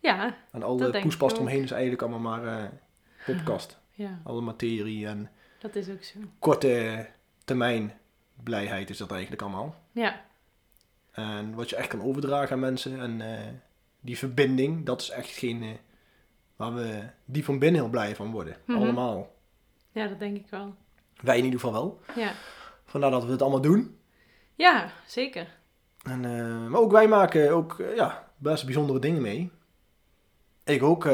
[0.00, 1.42] Ja, En al de denk poespas ik ook.
[1.42, 2.70] omheen is eigenlijk allemaal maar
[3.34, 3.78] podcast.
[3.90, 6.18] ja, Alle materie en dat is ook zo.
[6.38, 7.06] korte
[7.44, 7.92] termijn
[8.42, 9.74] blijheid is dat eigenlijk allemaal.
[9.92, 10.20] Ja,
[11.12, 13.52] En wat je echt kan overdragen aan mensen en eh,
[14.00, 15.68] die verbinding, dat is echt geen eh,
[16.56, 18.56] waar we die van binnen heel blij van worden.
[18.64, 18.78] Mhm.
[18.78, 19.34] Allemaal.
[19.92, 20.74] ja, dat denk ik wel.
[21.22, 22.00] Wij in ieder geval wel.
[22.16, 22.32] Ja,
[22.84, 23.98] Vandaar dat we het allemaal doen.
[24.54, 25.56] ja zeker.
[26.02, 29.50] En, eh, maar ook wij maken ook ja, best bijzondere dingen mee.
[30.64, 31.04] Ik ook.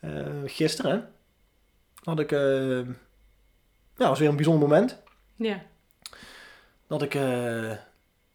[0.00, 1.12] eh, gisteren
[2.02, 2.32] had ik.
[2.32, 2.78] eh
[3.96, 5.02] ja, was weer een bijzonder moment.
[5.36, 5.62] Ja,
[6.86, 7.14] Dat ik.
[7.14, 7.70] eh,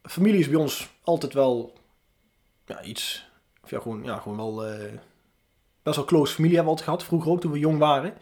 [0.03, 1.73] familie is bij ons altijd wel.
[2.65, 3.29] Ja, iets.
[3.63, 4.55] Of ja, gewoon, ja, gewoon wel.
[5.83, 7.03] best wel close familie hebben we altijd gehad.
[7.03, 8.13] Vroeger ook toen we jong waren.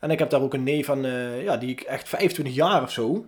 [0.00, 1.02] En ik heb daar ook een neef van.
[1.42, 3.26] ja, die ik echt 25 jaar of zo.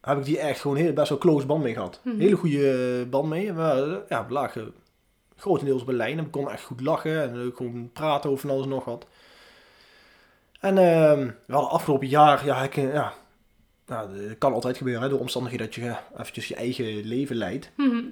[0.00, 2.00] Heb ik die echt gewoon heel, best wel close band mee gehad.
[2.04, 2.18] Mhm.
[2.18, 3.52] Hele goede band mee.
[3.52, 4.74] We, ja, we lagen
[5.36, 6.18] grotendeels bij lijn.
[6.18, 7.22] En we konden echt goed lachen.
[7.22, 9.06] En ook gewoon praten over van alles en nog wat.
[10.60, 12.44] En ehm, we hadden afgelopen jaar.
[12.44, 13.12] Ja, ik, eh, ja,
[13.86, 17.36] nou, het kan altijd gebeuren hè, door omstandigheden dat je ja, eventjes je eigen leven
[17.36, 17.70] leidt.
[17.76, 18.04] Mhm.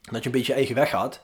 [0.00, 1.22] Dat je een beetje je eigen weg gaat.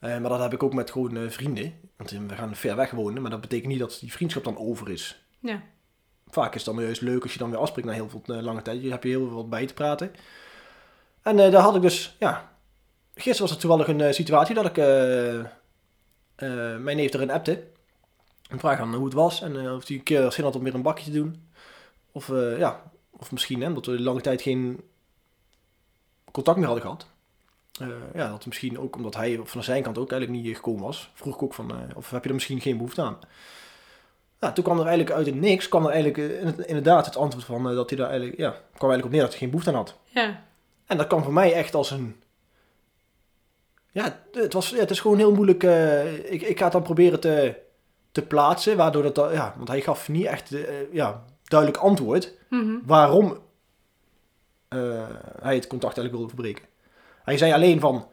[0.00, 1.74] Eh, maar dat heb ik ook met gewoon eh, vrienden.
[1.96, 3.22] Want eh, we gaan ver weg wonen.
[3.22, 5.24] Maar dat betekent niet dat die vriendschap dan over is.
[5.40, 5.62] ja,
[6.30, 8.42] Vaak is het dan juist leuk als je dan weer afspreekt na heel veel eh,
[8.42, 8.82] lange tijd.
[8.82, 10.12] Je hebt je heel veel wat bij te praten.
[11.22, 12.49] En eh, daar had ik dus, ja...
[13.20, 15.46] Gisteren was er toevallig een eh, situatie dat ik eh, eh,
[16.78, 17.62] mijn neef erin appte.
[18.48, 19.42] En vraag aan hoe het was.
[19.42, 21.48] En of hij een keer zin had om weer een bakje te doen.
[22.12, 22.28] Of
[22.58, 24.80] ja, of misschien hè, omdat we lange tijd geen
[26.32, 27.06] contact meer hadden gehad.
[27.80, 31.10] Eh, ja, dat misschien ook omdat hij van zijn kant ook eigenlijk niet gekomen was.
[31.14, 33.18] Vroeg ik ook van, of heb je er misschien geen behoefte aan?
[34.40, 36.18] Nou, toen kwam er eigenlijk uit het niks, kwam er eigenlijk
[36.66, 39.38] inderdaad het antwoord van dat hij daar eigenlijk, ja, kwam eigenlijk op neer dat hij
[39.38, 39.98] geen behoefte aan had.
[40.04, 40.44] ja,
[40.86, 42.22] En dat kwam voor mij echt als een,
[43.92, 46.82] ja, het, was, ja, het is gewoon heel moeilijk, eh, ik, ik ga het dan
[46.82, 47.54] proberen te,
[48.12, 52.76] te plaatsen, waardoor dat, ja, want hij gaf niet echt, eh, ja, duidelijk antwoord Mhm.
[52.86, 53.38] waarom
[54.68, 55.08] eh,
[55.40, 56.64] hij het contact eigenlijk wilde verbreken.
[57.24, 58.08] Hij zei alleen van,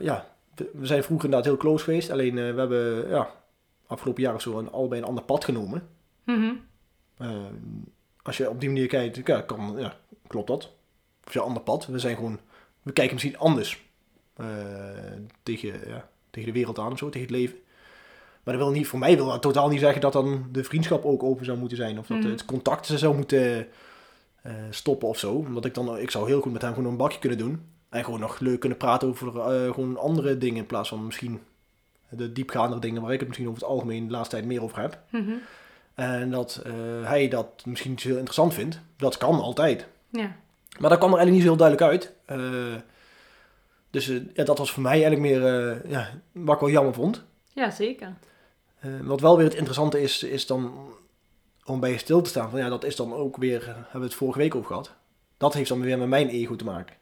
[0.00, 0.26] ja,
[0.72, 3.30] we zijn vroeger inderdaad heel close geweest, alleen we hebben, ja,
[3.86, 5.88] afgelopen jaar of zo een, allebei een ander pad genomen.
[6.24, 6.54] Mhm.
[8.22, 10.70] Als je op die manier kijkt, ja, kan, ja, klopt dat.
[11.26, 11.86] Of ja, ander pad.
[11.86, 12.40] We zijn gewoon,
[12.82, 13.91] we kijken misschien anders
[15.42, 17.56] tegen, ja, tegen de wereld aan of zo, tegen het leven.
[18.42, 21.04] Maar dat wil niet, voor mij wil dat totaal niet zeggen dat dan de vriendschap
[21.04, 21.98] ook open zou moeten zijn.
[21.98, 22.28] Of dat Mhm.
[22.30, 23.66] het contact zou moeten
[24.42, 25.32] eh, stoppen of zo.
[25.34, 27.62] Omdat ik dan, ik zou heel goed met hem gewoon een bakje kunnen doen.
[27.88, 31.40] En gewoon nog leuk kunnen praten over eh, gewoon andere dingen in plaats van misschien
[32.08, 34.80] de diepgaandere dingen waar ik het misschien over het algemeen de laatste tijd meer over
[34.80, 34.98] heb.
[35.10, 35.32] Mhm.
[35.94, 36.72] En dat eh,
[37.08, 38.80] hij dat misschien niet zo heel interessant vindt.
[38.96, 39.86] Dat kan altijd.
[40.10, 40.36] Ja,
[40.78, 42.12] Maar dat kwam er eigenlijk niet zo heel duidelijk uit.
[43.92, 46.94] Dus eh, ja, dat was voor mij eigenlijk meer eh, ja, wat ik wel jammer
[46.94, 47.24] vond.
[47.52, 48.14] ja zeker.
[48.78, 50.72] Eh, wat wel weer het interessante is, is dan
[51.64, 54.06] om bij je stil te staan van ja, dat is dan ook weer, hebben we
[54.06, 54.92] het vorige week over gehad.
[55.36, 56.96] Dat heeft dan weer met mijn ego te maken.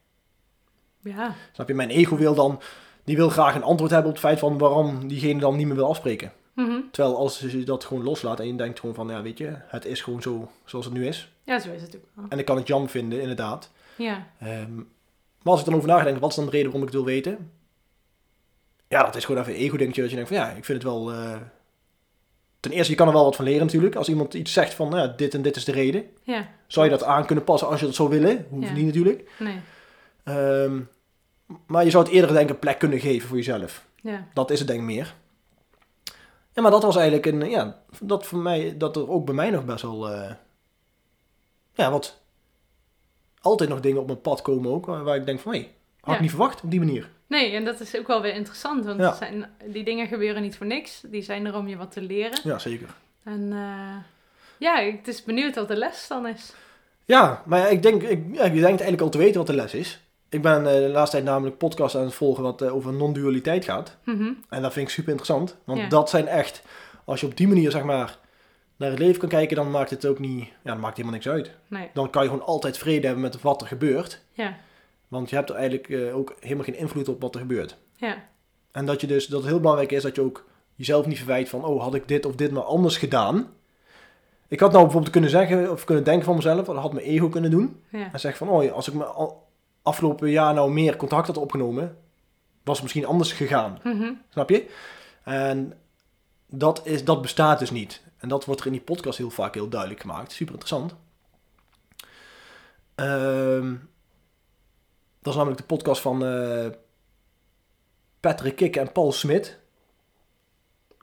[1.02, 1.74] Ja, Snap je?
[1.74, 2.60] Mijn ego wil dan,
[3.04, 5.76] die wil graag een antwoord hebben op het feit van waarom diegene dan niet meer
[5.76, 6.32] wil afspreken.
[6.54, 6.80] Mhm.
[6.90, 9.84] Terwijl als je dat gewoon loslaat en je denkt gewoon van ja, weet je, het
[9.84, 11.32] is gewoon zo zoals het nu is.
[11.44, 12.26] ja zo is het ook.
[12.28, 13.70] En ik kan het jammer vinden, inderdaad.
[13.96, 14.80] Ja, Ehm,
[15.42, 17.12] maar als ik dan over nadenk, wat is dan de reden waarom ik het wil
[17.14, 17.50] weten?
[18.88, 20.92] Ja, dat is gewoon even een ego-dingetje dat je denkt van ja, ik vind het
[20.92, 21.12] wel...
[21.12, 21.36] eh,
[22.60, 23.94] Ten eerste, je kan er wel wat van leren natuurlijk.
[23.94, 26.04] Als iemand iets zegt van ja, dit en dit is de reden.
[26.22, 28.46] ja, Zou je dat aan kunnen passen als je dat zou willen?
[28.50, 28.72] Hoeft Ja.
[28.74, 29.30] niet natuurlijk.
[29.38, 29.60] nee,
[30.24, 30.80] Ehm,
[31.66, 33.84] maar je zou het eerder denk ik een plek kunnen geven voor jezelf.
[34.02, 35.14] ja, Dat is het denk ik meer.
[36.52, 39.50] Ja, maar dat was eigenlijk een, ja, dat voor mij, dat er ook bij mij
[39.50, 40.30] nog best wel, eh,
[41.74, 42.19] ja, wat,
[43.40, 45.58] altijd nog dingen op mijn pad komen ook, waar, ik denk van, hé,
[46.00, 46.14] had Ja.
[46.14, 47.08] ik niet verwacht op die manier.
[47.26, 49.06] Nee, en dat is ook wel weer interessant, want Ja.
[49.08, 51.02] het zijn, die dingen gebeuren niet voor niks.
[51.06, 52.38] Die zijn er om je wat te leren.
[52.44, 52.88] Ja, zeker.
[53.24, 53.96] En eh,
[54.58, 56.52] ja, ik is benieuwd wat de les dan is.
[57.04, 59.74] Ja, maar ik denk, ik, ja, je denkt eigenlijk al te weten wat de les
[59.74, 60.00] is.
[60.28, 63.64] Ik ben eh, de laatste tijd namelijk podcast aan het volgen wat eh, over non-dualiteit
[63.64, 63.96] gaat.
[64.04, 64.32] Mhm.
[64.48, 65.56] En dat vind ik super interessant.
[65.64, 65.88] Want Ja.
[65.88, 66.62] dat zijn echt,
[67.04, 68.18] als je op die manier zeg maar
[68.80, 71.28] naar het leven kan kijken, dan maakt het ook niet, ja, dan maakt helemaal niks
[71.28, 71.50] uit.
[71.66, 74.20] Nee, Dan kan je gewoon altijd vrede hebben met wat er gebeurt.
[74.32, 74.56] ja,
[75.08, 77.76] Want je hebt er eigenlijk eh, ook helemaal geen invloed op wat er gebeurt.
[77.96, 78.16] ja,
[78.72, 81.48] En dat je dus, dat het heel belangrijk is dat je ook jezelf niet verwijt
[81.48, 83.46] van, oh, had ik dit of dit maar anders gedaan.
[84.48, 87.28] Ik had nou bijvoorbeeld kunnen zeggen, of kunnen denken van mezelf, dat had mijn ego
[87.28, 87.82] kunnen doen.
[87.90, 89.48] ja, En zeg van, oh, als ik me al
[89.82, 91.96] afgelopen jaar nou meer contact had opgenomen,
[92.64, 93.78] was het misschien anders gegaan.
[93.84, 94.12] Mhm.
[94.28, 94.66] Snap je?
[95.24, 95.72] En
[96.46, 98.02] dat, is, dat bestaat dus niet.
[98.20, 100.32] En dat wordt er in die podcast heel vaak heel duidelijk gemaakt.
[100.32, 100.94] Super interessant.
[102.94, 103.76] Ehm,
[105.20, 106.66] dat is namelijk de podcast van eh,
[108.20, 109.58] Patrick Kik en Paul Smit.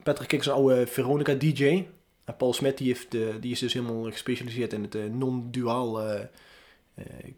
[0.03, 1.87] Patrick Kik is een oude Veronica DJ.
[2.23, 6.25] En Paul Smit die heeft, die is dus helemaal gespecialiseerd in het eh, non-duaal eh,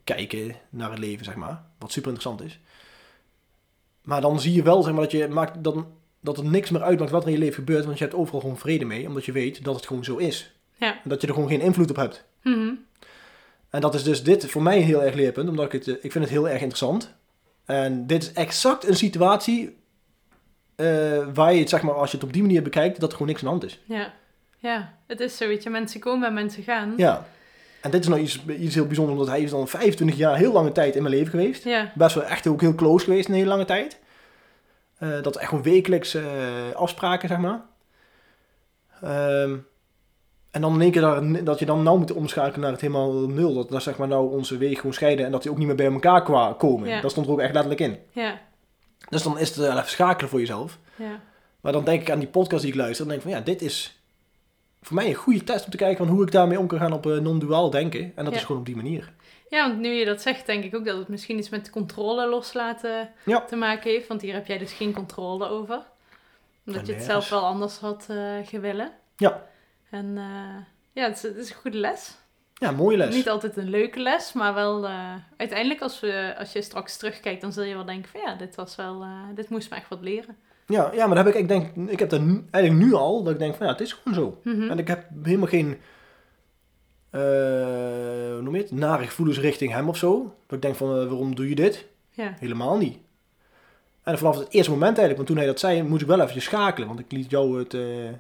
[0.04, 1.64] kijken naar het leven, zeg maar.
[1.78, 2.60] Wat super interessant is.
[4.02, 5.88] Maar dan zie je wel zeg maar, dat, je maakt, dan,
[6.20, 7.86] dat het niks meer uitmaakt wat er in je leven gebeurt.
[7.86, 9.08] Want je hebt overal gewoon vrede mee.
[9.08, 10.54] Omdat je weet dat het gewoon zo is.
[10.78, 10.94] Ja.
[11.04, 12.26] En dat je er gewoon geen invloed op hebt.
[12.44, 12.72] Mhm.
[13.70, 15.50] En dat is dus dit voor mij een heel erg leerpunt.
[15.50, 17.14] Omdat ik het, eh, ik vind het heel erg interessant.
[17.66, 19.78] En dit is exact een situatie
[20.76, 23.18] eh, waar je het, zeg maar, als je het op die manier bekijkt, dat er
[23.18, 23.80] gewoon niks aan de hand is.
[23.86, 24.14] ja,
[24.58, 24.94] ja.
[25.08, 26.94] Het is zo, weet je, mensen komen en mensen gaan.
[26.98, 27.28] Ja.
[27.82, 30.52] En dit is nou iets, iets heel bijzonders, omdat hij is dan 25 jaar heel
[30.52, 31.64] lange tijd in mijn leven geweest.
[31.64, 34.00] Ja, Best wel echt ook heel close geweest een hele lange tijd.
[35.00, 36.24] Eh, dat echt gewoon wekelijks eh,
[36.74, 37.62] afspraken, zeg maar.
[39.02, 39.58] Ehm,
[40.52, 43.12] en dan in één keer daar, dat je dan nou moet omschakelen naar het helemaal
[43.14, 43.54] nul.
[43.54, 45.76] Dat, dat zeg maar nou onze wegen gewoon scheiden en dat die ook niet meer
[45.76, 46.90] bij elkaar komen.
[46.90, 47.02] Ja.
[47.02, 47.98] Dat stond er ook echt letterlijk in.
[48.12, 48.40] ja,
[49.10, 50.78] Dus dan is het wel even schakelen voor jezelf.
[50.96, 51.20] ja.
[51.62, 53.06] Maar dan denk ik aan die podcast die ik luister.
[53.06, 54.02] Dan denk ik van ja, dit is
[54.82, 56.94] voor mij een goede test om te kijken van hoe ik daarmee om kan gaan
[56.94, 58.12] op eh, non-duaal denken.
[58.16, 59.14] En dat is gewoon op die manier.
[59.50, 62.28] Ja, want nu je dat zegt, denk ik ook dat het misschien iets met controle
[62.28, 63.42] loslaten Ja.
[63.46, 64.08] te maken heeft.
[64.08, 65.82] Want hier heb jij dus geen controle over.
[66.66, 68.92] Omdat En je het zelf wel anders had eh gewillen.
[69.18, 69.46] Ja.
[69.90, 70.56] En eh,
[70.94, 72.18] ja, het is, het is een goede les.
[72.54, 73.16] Ja, mooie les.
[73.16, 77.42] Niet altijd een leuke les, maar wel eh, uiteindelijk als, we, als je straks terugkijkt,
[77.42, 80.02] dan zul je wel denken van ja, dit was wel, dit moest me echt wat
[80.02, 80.38] leren.
[80.66, 83.24] Ja, ja, maar dat heb ik, ik denk, ik heb dat nu- eigenlijk nu al,
[83.24, 84.40] dat ik denk van ja, het is gewoon zo.
[84.44, 84.70] Mhm.
[84.70, 85.80] En ik heb helemaal geen,
[87.12, 90.36] hoe noem je het, nare gevoelens richting hem of zo.
[90.48, 91.86] Dat ik denk van, eh, waarom doe je dit?
[92.12, 92.98] Ja, Helemaal niet.
[94.04, 96.42] En vanaf het eerste moment eigenlijk, want toen hij dat zei, moest ik wel even
[96.42, 96.88] schakelen.
[96.88, 98.12] Want ik liet jou het eh,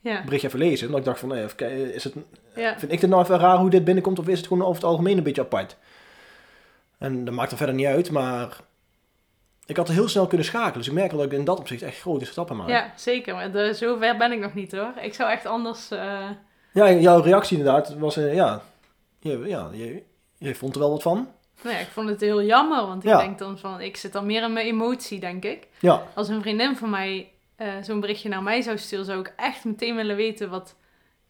[0.00, 0.86] ja, bericht even lezen.
[0.86, 2.14] Omdat ik dacht van, eh, is het,
[2.54, 4.18] ja, vind ik het nou even raar hoe dit binnenkomt?
[4.18, 5.76] Of is het gewoon over het algemeen een beetje apart?
[6.98, 8.60] En dat maakt er verder niet uit, maar
[9.66, 10.78] ik had er heel snel kunnen schakelen.
[10.78, 12.68] Dus ik merk dat ik in dat opzicht echt grote stappen maak.
[12.68, 13.34] ja, zeker.
[13.34, 14.92] Maar de, zover ben ik nog niet hoor.
[15.00, 15.90] Ik zou echt anders...
[15.90, 16.30] eh,
[16.78, 18.62] Ja, jouw reactie inderdaad was, eh, ja,
[19.20, 20.02] je, ja je,
[20.38, 21.28] je vond er wel wat van.
[21.62, 23.18] nou ja, ik vond het heel jammer, want ik Ja.
[23.18, 25.66] denk dan van, ik zit dan meer in mijn emotie, denk ik.
[25.80, 29.32] Ja, Als een vriendin van mij eh, zo'n berichtje naar mij zou sturen, zou ik
[29.36, 30.74] echt meteen willen weten wat...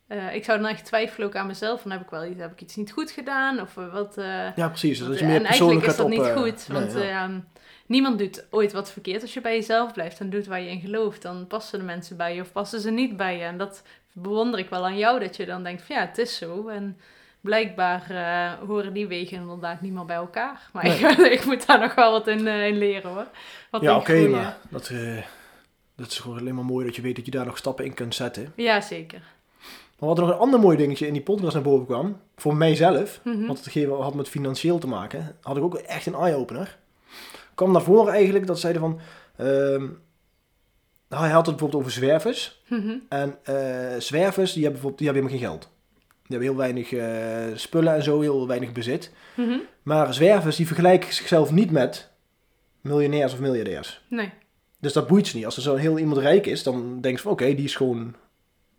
[0.07, 2.53] eh, ik zou dan echt twijfelen ook aan mezelf, van heb ik wel iets, heb
[2.53, 3.61] ik iets niet goed gedaan?
[3.61, 4.13] Of wat...
[4.57, 4.99] ja precies.
[4.99, 6.13] Dus dat je eh, meer en eigenlijk persoonlijk is dat op...
[6.45, 7.31] niet goed, want eh, ja,
[7.89, 9.23] niemand doet ooit wat verkeerd.
[9.23, 12.17] Als je bij jezelf blijft en doet waar je in gelooft, dan passen de mensen
[12.17, 13.43] bij je of passen ze niet bij je.
[13.45, 16.37] En dat bewonder ik wel aan jou, dat je dan denkt van ja, het is
[16.37, 16.69] zo.
[16.69, 16.97] En
[17.41, 20.69] blijkbaar eh, horen die wegen inderdaad niet meer bij elkaar.
[20.73, 20.99] Maar Nee.
[20.99, 23.27] ik, ik moet daar nog wel wat in, eh, in leren hoor.
[23.71, 25.17] Wat ja, oké, maar dat, eh,
[25.97, 27.95] dat is gewoon alleen maar mooi dat je weet dat je daar nog stappen in
[27.95, 28.53] kunt zetten.
[28.57, 29.23] Ja, zeker.
[29.99, 32.57] Maar wat er nog een ander mooi dingetje in die podcast naar boven kwam, voor
[32.57, 33.47] mijzelf, Mhm.
[33.47, 36.79] want het had met financieel te maken, had ik ook echt een eye-opener.
[37.59, 39.01] Kwam naar voren eigenlijk dat zeiden van,
[39.37, 39.87] ehm,
[41.09, 42.63] nou, hij had het bijvoorbeeld over zwervers.
[42.69, 42.97] Mhm.
[43.09, 45.69] En eh zwervers, die hebben bijvoorbeeld die hebben helemaal geen geld.
[45.99, 49.13] Die hebben heel weinig eh, spullen en zo, heel weinig bezit.
[49.37, 49.59] Mhm.
[49.83, 52.11] Maar zwervers die vergelijken zichzelf niet met
[52.81, 54.03] miljonairs of miljardairs.
[54.09, 54.31] Nee.
[54.81, 55.45] Dus dat boeit ze niet.
[55.45, 58.15] Als er zo heel iemand rijk is, dan denk je van oké, die is gewoon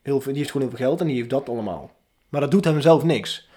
[0.02, 1.92] heel veel, die heeft gewoon heel veel geld en die heeft dat allemaal.
[2.30, 3.50] Maar dat doet hem zelf niks.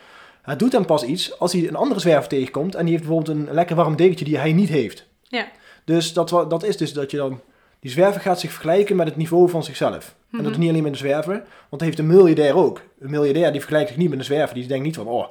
[0.43, 3.39] Het doet hem pas iets als hij een andere zwerver tegenkomt en die heeft bijvoorbeeld
[3.39, 5.11] een lekker warm dekentje die hij niet heeft.
[5.33, 5.47] Ja.
[5.85, 7.41] Dus dat, dat is dus dat je dan,
[7.81, 10.15] die zwerver gaat zich vergelijken met het niveau van zichzelf.
[10.31, 10.51] En dat Mhm.
[10.51, 12.81] is niet alleen met de zwerver, want dat heeft een miljardair ook.
[12.99, 15.27] Een miljardair die vergelijkt zich niet met een zwerver, die denkt niet van oh,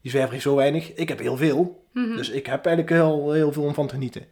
[0.00, 1.84] die zwerver heeft zo weinig, ik heb heel veel.
[1.92, 2.16] Mhm.
[2.16, 4.26] Dus ik heb eigenlijk heel, heel veel om van te genieten.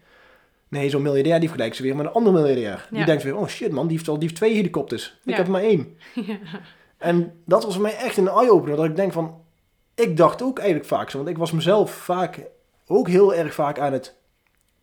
[0.68, 2.88] Nee, zo'n miljardair die vergelijkt zich weer met een andere miljardair.
[2.90, 5.18] Die denkt weer, oh shit man, die heeft al die heeft twee helikopters.
[5.24, 5.37] Ik Ja.
[5.37, 5.96] heb maar één.
[6.26, 6.38] ja.
[6.98, 8.76] En dat was voor mij echt een eye-opener.
[8.76, 9.40] Dat ik denk van,
[9.94, 11.16] ik dacht ook eigenlijk vaak zo.
[11.16, 12.40] Want ik was mezelf vaak,
[12.87, 14.16] ook heel erg vaak aan het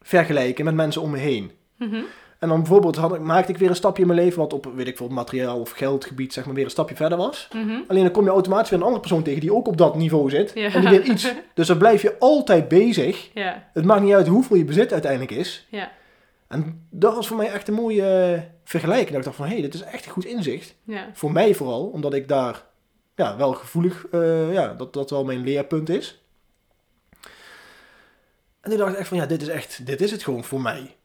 [0.07, 1.51] vergelijken met mensen om me heen.
[1.77, 2.01] Mhm.
[2.39, 4.71] En dan bijvoorbeeld had ik, maakte ik weer een stapje in mijn leven wat op,
[4.75, 7.47] weet ik veel, materiaal of geldgebied zeg maar weer een stapje verder was.
[7.53, 7.79] Mhm.
[7.87, 10.29] Alleen dan kom je automatisch weer een andere persoon tegen die ook op dat niveau
[10.29, 10.51] zit.
[10.55, 10.73] Ja.
[10.73, 11.33] En die weer iets.
[11.53, 13.29] Dus dan blijf je altijd bezig.
[13.33, 13.69] Ja.
[13.73, 15.67] Het maakt niet uit hoeveel je bezit uiteindelijk is.
[15.69, 15.91] Ja.
[16.47, 19.09] En dat was voor mij echt een mooie eh, vergelijking.
[19.09, 20.75] Dat ik dacht van, hé, hey, dit is echt een goed inzicht.
[21.13, 22.63] Voor mij vooral, omdat ik daar
[23.15, 26.21] ja, wel gevoelig, eh, ja, dat dat wel mijn leerpunt is.
[28.67, 30.61] En toen dacht ik echt van, ja, dit is echt, dit is het gewoon voor
[30.61, 30.95] mij.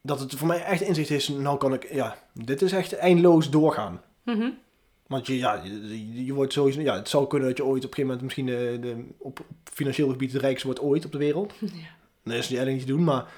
[0.00, 3.50] Dat het voor mij echt inzicht is, nou kan ik, ja, dit is echt eindeloos
[3.50, 4.00] doorgaan.
[4.22, 4.50] Mhm.
[5.06, 7.90] Want je, ja, je, je wordt sowieso, ja, het zou kunnen dat je ooit op
[7.90, 11.18] een gegeven moment misschien de, de, op, financieel gebied de rijkste wordt ooit op de
[11.18, 11.52] wereld.
[11.60, 12.32] Ja.
[12.32, 13.32] Dat is niet te doen, maar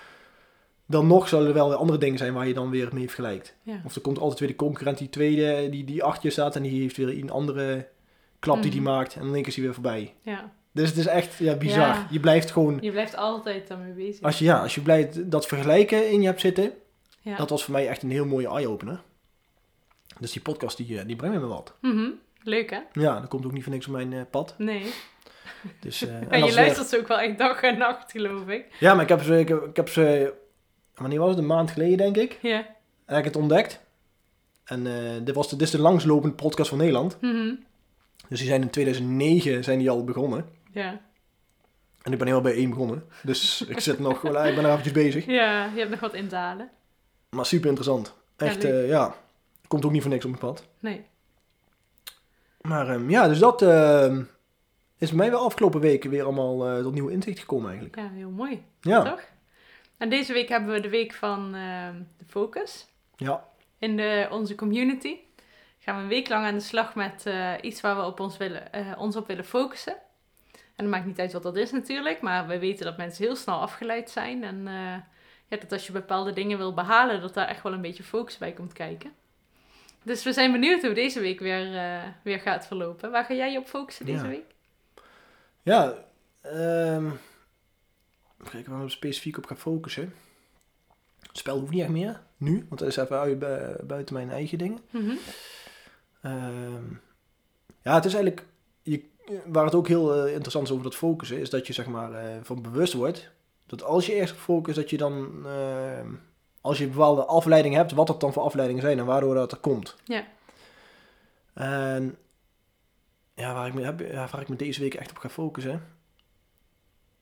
[0.86, 3.54] dan nog zullen er wel weer andere dingen zijn waar je dan weer mee vergelijkt.
[3.62, 3.80] Ja.
[3.84, 6.62] Of er komt altijd weer de concurrent die tweede, die, die achter je staat en
[6.62, 7.88] die heeft weer een andere
[8.38, 8.90] klap die die Mhm.
[8.90, 10.14] maakt en dan is hij weer voorbij.
[10.22, 10.52] ja.
[10.78, 11.86] Dus het is echt ja, bizar.
[11.86, 12.06] Ja.
[12.10, 14.22] Je blijft gewoon, Je blijft altijd daarmee bezig.
[14.22, 16.72] als je, ja, als je blijft dat vergelijken in je hebt zitten,
[17.20, 17.36] Ja.
[17.36, 19.00] dat was voor mij echt een heel mooie eye-opener.
[20.20, 21.74] Dus die podcast die, eh, die brengt me wat.
[21.80, 22.08] Mhm.
[22.42, 22.80] Leuk hè?
[22.92, 24.54] Ja, dat komt ook niet voor niks op mijn eh, pad.
[24.58, 24.92] Nee.
[25.80, 28.66] Dus, eh, en je luistert ze ook wel echt dag en nacht, geloof ik.
[28.80, 30.32] Ja, maar ik heb ze, ik heb, ik heb ze,
[30.94, 31.38] wanneer was het?
[31.38, 32.38] Een maand geleden denk ik.
[32.42, 32.58] Ja.
[33.04, 33.80] En heb ik het ontdekt.
[34.64, 37.20] En eh, dit, was de, dit is de langslopende podcast van Nederland.
[37.20, 37.54] Mhm.
[38.28, 40.46] Dus die zijn in 2009 zijn die al begonnen.
[40.78, 41.00] Ja.
[42.02, 43.04] En ik ben heel bij één begonnen.
[43.22, 45.26] Dus ik zit nog, wel- ik ben er eventjes bezig.
[45.26, 46.70] Ja, je hebt nog wat in te halen.
[47.30, 48.14] Maar super interessant.
[48.36, 49.14] Echt, Ja, eh, ja.
[49.68, 50.66] Komt ook niet voor niks op mijn pad.
[50.78, 51.04] Nee.
[52.60, 54.22] Maar ehm, ja, dus dat ehm,
[54.98, 57.96] is bij mij wel afgelopen weken weer allemaal eh, tot nieuwe inzicht gekomen eigenlijk.
[57.96, 58.62] Ja, heel mooi.
[58.80, 59.20] Ja, Toch?
[59.96, 62.86] En deze week hebben we de week van ehm, de focus.
[63.16, 63.44] ja,
[63.78, 65.16] in de, onze community.
[65.78, 68.36] Gaan we een week lang aan de slag met eh, iets waar we op ons,
[68.36, 69.96] willen, ons op willen focussen.
[70.78, 73.36] En het maakt niet uit wat dat is natuurlijk, maar we weten dat mensen heel
[73.36, 74.44] snel afgeleid zijn.
[74.44, 74.96] En eh,
[75.48, 78.38] ja, dat als je bepaalde dingen wil behalen, dat daar echt wel een beetje focus
[78.38, 79.12] bij komt kijken.
[80.02, 83.10] Dus we zijn benieuwd hoe deze week weer, eh, weer gaat verlopen.
[83.10, 84.28] Waar ga jij je op focussen deze Ja.
[84.28, 84.44] week?
[85.62, 85.94] ja.
[86.42, 90.14] ehm, even kijken waar we specifiek op gaan focussen.
[91.20, 92.66] Het spel hoeft niet echt meer, nu.
[92.68, 94.78] Want dat is even bu- buiten mijn eigen dingen.
[94.90, 95.14] Mhm.
[96.22, 96.84] Ehm,
[97.82, 98.46] ja, het is eigenlijk,
[98.82, 99.04] je,
[99.46, 102.12] waar het ook heel eh, interessant is over dat focussen, is dat je zeg maar
[102.12, 103.30] eh, van bewust wordt,
[103.66, 106.08] dat als je eerst focust, dat je dan, ehm,
[106.60, 109.58] als je bepaalde afleidingen hebt, wat dat dan voor afleidingen zijn en waardoor dat er
[109.58, 109.96] komt.
[110.04, 110.26] Ja.
[111.54, 112.16] En
[113.34, 115.82] ja, waar ik, me, heb, ja, waar ik me deze week echt op ga focussen.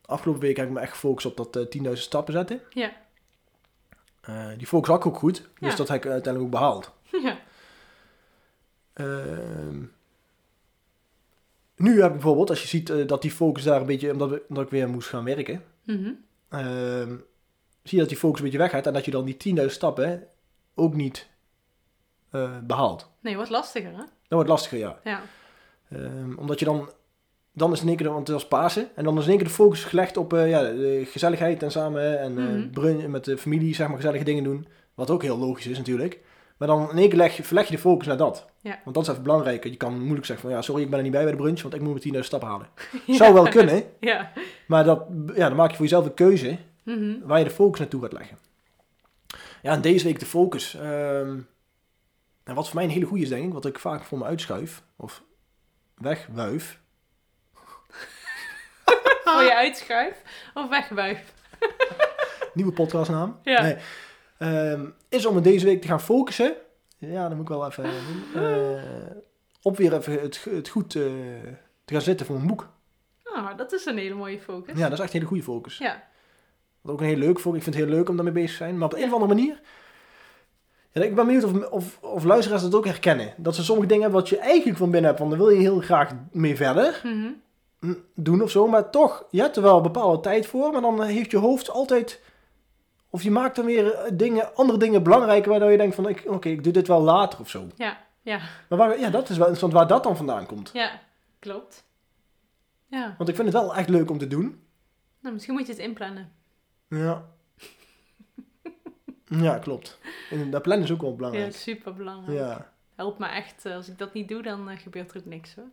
[0.04, 2.60] Afgelopen week heb ik me echt gefocust op dat eh 10.000 stappen zetten.
[2.70, 2.92] Ja.
[4.20, 5.76] Eh, die focus had ik ook goed, dus Ja.
[5.76, 6.90] dat heb ik uiteindelijk ook behaald.
[7.26, 7.38] ja.
[8.92, 9.82] Ehm,
[11.76, 14.30] nu heb ik bijvoorbeeld, als je ziet eh, dat die focus daar een beetje, omdat,
[14.30, 16.10] we- omdat ik weer moest gaan werken, Mhm.
[16.48, 17.08] ehm,
[17.82, 20.26] zie je dat die focus een beetje weggaat en dat je dan die 10.000 stappen
[20.74, 21.28] ook niet
[22.30, 23.10] eh, behaalt.
[23.20, 23.96] Nee, wat lastiger hè?
[23.96, 25.00] Dat wordt lastiger, ja.
[25.04, 25.20] Ja.
[25.90, 26.90] Ehm, omdat je dan,
[27.52, 29.46] dan is in één keer, want het was Pasen, en dan is in één keer
[29.46, 32.70] de focus gelegd op eh, ja, de gezelligheid en samen en Mhm.
[32.70, 34.66] brun- met de familie, zeg maar, gezellige dingen doen.
[34.94, 36.20] Wat ook heel logisch is natuurlijk.
[36.56, 38.46] Maar dan in één keer leg je, verleg je de focus naar dat.
[38.60, 38.78] Ja.
[38.84, 39.70] Want dat is even belangrijker.
[39.70, 41.62] Je kan moeilijk zeggen van, ja, sorry, ik ben er niet bij bij de brunch,
[41.62, 42.68] want ik moet mijn 10.000 stappen halen.
[43.18, 44.32] Zou wel kunnen, Ja.
[44.66, 47.14] maar dat, ja, dan maak je voor jezelf een keuze Mhm.
[47.22, 48.38] waar je de focus naartoe gaat leggen.
[49.62, 50.74] Ja, en deze week de focus.
[50.74, 51.38] ehm,
[52.44, 54.24] en wat voor mij een hele goede is, denk ik, wat ik vaak voor me
[54.24, 55.22] uitschuif, of
[55.94, 56.80] wegwuif.
[59.24, 60.22] Voor je uitschuif
[60.54, 61.32] of wegwuif.
[62.54, 63.38] Nieuwe podcastnaam.
[63.42, 63.62] Ja.
[63.62, 63.76] Nee.
[64.38, 66.54] Ehm, is om me deze week te gaan focussen.
[66.98, 68.42] Ja, dan moet ik wel even doen.
[68.42, 68.80] eh,
[69.62, 71.02] op weer even het, het goed eh,
[71.84, 72.68] te gaan zitten voor een boek.
[73.24, 74.78] Ah, dat is een hele mooie focus.
[74.78, 75.78] Ja, dat is echt een hele goede focus.
[75.78, 76.02] Ja.
[76.80, 77.56] Wat ook een heel leuk voor.
[77.56, 78.78] Ik vind het heel leuk om daarmee bezig te zijn.
[78.78, 79.60] Maar op een of andere manier.
[80.92, 83.34] En ik ben benieuwd of, of, of luisteraars dat ook herkennen.
[83.36, 85.60] Dat ze sommige dingen hebben wat je eigenlijk van binnen hebt, van daar wil je
[85.60, 87.28] heel graag mee verder Mhm.
[87.80, 88.66] mm, doen of zo.
[88.66, 91.70] Maar toch, je hebt er wel een bepaalde tijd voor, maar dan heeft je hoofd
[91.70, 92.20] altijd...
[93.10, 96.24] Of je maakt dan weer eh, dingen, andere dingen belangrijker, waardoor je denkt van, ik-
[96.26, 97.66] oké, ik doe dit wel later of zo.
[97.76, 100.70] Ja, ja, Maar waar, ja, dat is wel interessant waar dat dan vandaan komt.
[100.72, 101.00] ja,
[101.38, 101.84] klopt.
[102.86, 104.62] Ja, Want ik vind het wel echt leuk om te doen.
[105.20, 106.32] nou, misschien moet je het inplannen.
[106.88, 107.24] Ja.
[109.28, 109.98] Ja, klopt.
[110.30, 111.54] En dat plannen is ook wel Ja, belangrijk.
[111.54, 112.38] super belangrijk.
[112.38, 112.72] Ja.
[112.94, 113.64] Helpt me echt.
[113.66, 115.68] eh, Als ik dat niet doe, dan eh, gebeurt er ook niks hoor.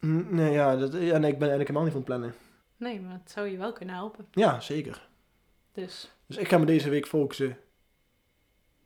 [0.00, 2.34] Mm, Nee, ja, dat, ja nee, ik ben eigenlijk helemaal niet van het plannen.
[2.76, 4.26] Nee, maar het zou je wel kunnen helpen.
[4.30, 5.08] Ja, zeker.
[5.72, 7.58] Dus Dus ik ga me deze week focussen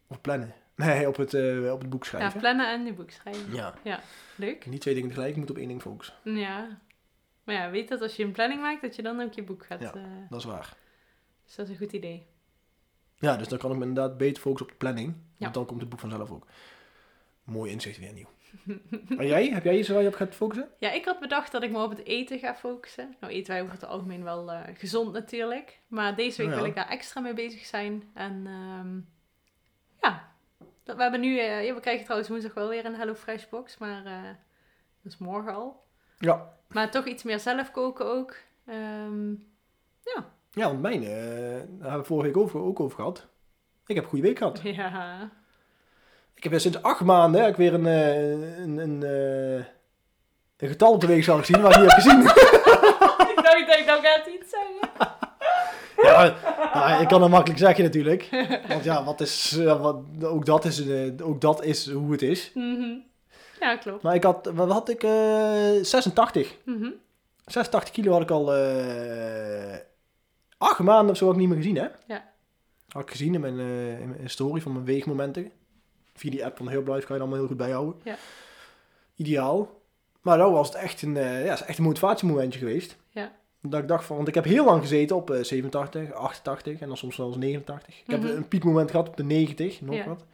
[0.07, 0.55] op plannen.
[0.77, 2.41] Nee, op het, eh, op het boek ja, schrijven.
[2.41, 3.53] plannen en een boek schrijven.
[3.55, 4.01] Ja.
[4.37, 4.67] Leuk.
[4.67, 6.15] Niet twee dingen tegelijk, ik moet op één ding focussen.
[6.23, 6.81] Ja.
[7.45, 9.67] Maar ja, weet dat als je een planning maakt, dat je dan ook je boek
[9.67, 9.81] gaat.
[9.81, 9.95] Ja.
[9.95, 10.77] eh, Dat is waar.
[11.45, 12.27] dus dat is een goed idee.
[13.17, 15.07] Ja, dus dan kan ik me inderdaad beter focussen op de planning.
[15.13, 15.51] Want Ja.
[15.51, 16.47] dan komt het boek vanzelf ook.
[17.45, 18.29] Mooi inzicht weer nieuw.
[19.19, 19.49] en jij?
[19.49, 20.69] Heb jij iets waar je op gaat focussen?
[20.79, 23.17] Ja, ik had bedacht dat ik me op het eten ga focussen.
[23.21, 25.81] Nou, eten wij over het algemeen wel eh, gezond natuurlijk.
[25.89, 26.57] Maar deze week Ja.
[26.57, 28.11] wil ik daar extra mee bezig zijn.
[28.15, 28.97] En ehm,
[30.03, 30.29] ja,
[30.85, 31.39] we hebben nu...
[31.39, 33.79] eh, ja, we krijgen trouwens woensdag wel weer een HelloFresh box.
[33.79, 34.23] Maar eh,
[35.03, 35.85] dat is morgen al.
[36.19, 36.53] Ja.
[36.69, 38.37] Maar toch iets meer zelf koken ook.
[38.67, 39.31] Ehm,
[40.57, 41.11] Ja, want mijn, daar
[41.81, 43.27] hebben we vorige week over, ook over gehad.
[43.87, 44.61] Ik heb een goede week gehad.
[44.65, 45.31] ja.
[46.45, 48.31] Ik heb sinds acht maanden heb ik weer een, eh,
[48.63, 49.65] een, een, eh,
[50.57, 52.21] een getal op de weegschaal gezien waar ik niet heb gezien.
[53.37, 54.91] ik dacht, ik denk, nou gaat iets zeggen.
[55.97, 56.35] ja,
[56.75, 58.29] nou, ik kan dat makkelijk zeggen natuurlijk.
[58.69, 62.23] Want ja, wat is, ja, wat, ook, dat is, eh, ook dat is hoe het
[62.23, 62.51] is.
[62.55, 62.95] Mhm.
[63.61, 64.03] Ja, klopt.
[64.03, 65.03] Maar ik had, wat had ik?
[65.03, 66.57] eh 86.
[66.65, 66.91] Mhm.
[67.47, 69.77] 86 kilo had ik al eh
[70.59, 71.87] acht maanden of zo ik niet meer gezien, hè?
[72.07, 72.33] Ja.
[72.89, 75.53] Had ik gezien in mijn, eh, in mijn story van mijn weegmomenten.
[76.15, 77.95] Via die app van Herbalife kan je allemaal heel goed bijhouden.
[78.05, 78.17] Ja.
[79.17, 79.81] Ideaal.
[80.21, 82.97] Maar dat was het echt een, eh, ja, is echt een motivatiemomentje geweest.
[83.09, 83.33] Ja.
[83.63, 86.89] Dat ik dacht van, want ik heb heel lang gezeten op eh, 87, 88 en
[86.89, 88.01] dan soms wel eens 89.
[88.01, 88.27] Ik Mhm.
[88.27, 90.05] heb een piekmoment gehad op de 90, nog Ja.
[90.09, 90.25] wat.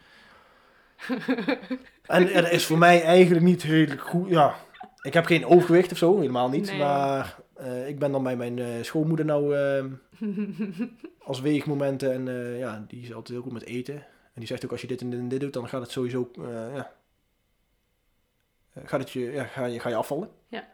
[2.06, 4.28] En dat is voor mij eigenlijk niet heel goed.
[4.28, 4.54] Ja,
[5.02, 6.66] ik heb geen overgewicht of zo, helemaal niet.
[6.70, 6.78] Nee.
[6.78, 9.84] Maar eh, ik ben dan bij mijn eh, schoonmoeder nou eh,
[11.30, 12.12] als weegmomenten.
[12.12, 14.04] En ja, die is altijd heel goed met eten.
[14.32, 15.90] En die zegt ook als je dit en dit en dit doet, dan gaat het
[15.90, 16.30] sowieso.
[16.38, 16.92] eh, ja,
[18.72, 20.30] eh, gaat het je, ja, ga, je, ga je afvallen.
[20.48, 20.68] Ja.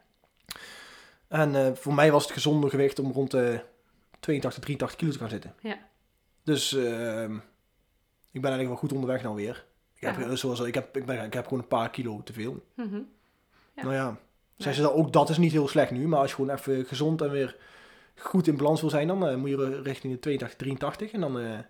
[1.27, 3.61] En eh, voor mij was het gezonde gewicht om rond de
[4.19, 5.55] 82, 83 kilo te gaan zitten.
[5.61, 5.77] Ja.
[6.43, 7.35] Dus ehm,
[8.31, 9.65] ik ben eigenlijk wel goed onderweg nou weer.
[9.93, 10.35] Ik heb, Ja.
[10.35, 12.65] zoals, ik, heb, ik, ben, ik heb gewoon een paar kilo te veel.
[12.73, 13.01] Mhm.
[13.75, 13.83] Ja.
[13.83, 14.17] Nou ja,
[14.73, 16.07] ze dat ook dat is niet heel slecht nu.
[16.07, 17.57] Maar als je gewoon even gezond en weer
[18.15, 21.11] goed in balans wil zijn, dan moet je richting de 82, 83.
[21.11, 21.63] En dan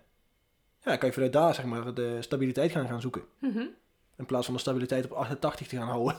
[0.88, 3.22] ja, kan je vanuit daar zeg maar de stabiliteit gaan, gaan zoeken.
[3.38, 3.64] Mhm.
[4.16, 6.16] In plaats van de stabiliteit op 88 te gaan houden.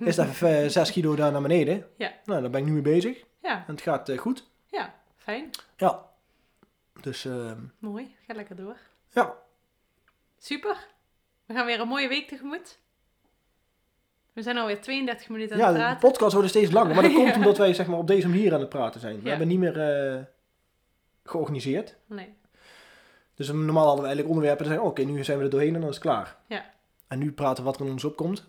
[0.08, 1.86] is dat even eh, 6 kilo daar naar beneden.
[1.96, 2.12] Ja.
[2.24, 3.24] Nou, daar ben ik nu mee bezig.
[3.42, 4.50] Ja, En het gaat eh, goed.
[4.66, 5.50] ja, fijn.
[5.76, 6.04] Ja.
[7.00, 8.76] Dus ehm, Mooi, ga lekker door.
[9.12, 9.34] ja,
[10.38, 10.86] Super.
[11.46, 12.78] We gaan weer een mooie week tegemoet.
[14.32, 16.08] We zijn alweer 32 minuten aan ja, het de praten.
[16.10, 16.94] podcast wordt steeds langer.
[16.94, 17.34] Maar dat komt Ja.
[17.36, 19.16] omdat wij zeg maar, op deze manier aan het praten zijn.
[19.16, 19.28] We Ja.
[19.28, 20.22] hebben niet meer eh,
[21.24, 21.96] georganiseerd.
[22.06, 22.34] Nee.
[23.36, 24.64] Dus normaal hadden we eigenlijk onderwerpen.
[24.64, 26.36] En zeggen, oké, nu zijn we er doorheen en dan is het klaar.
[26.46, 26.64] Ja.
[27.08, 28.44] En nu praten we wat er in ons opkomt.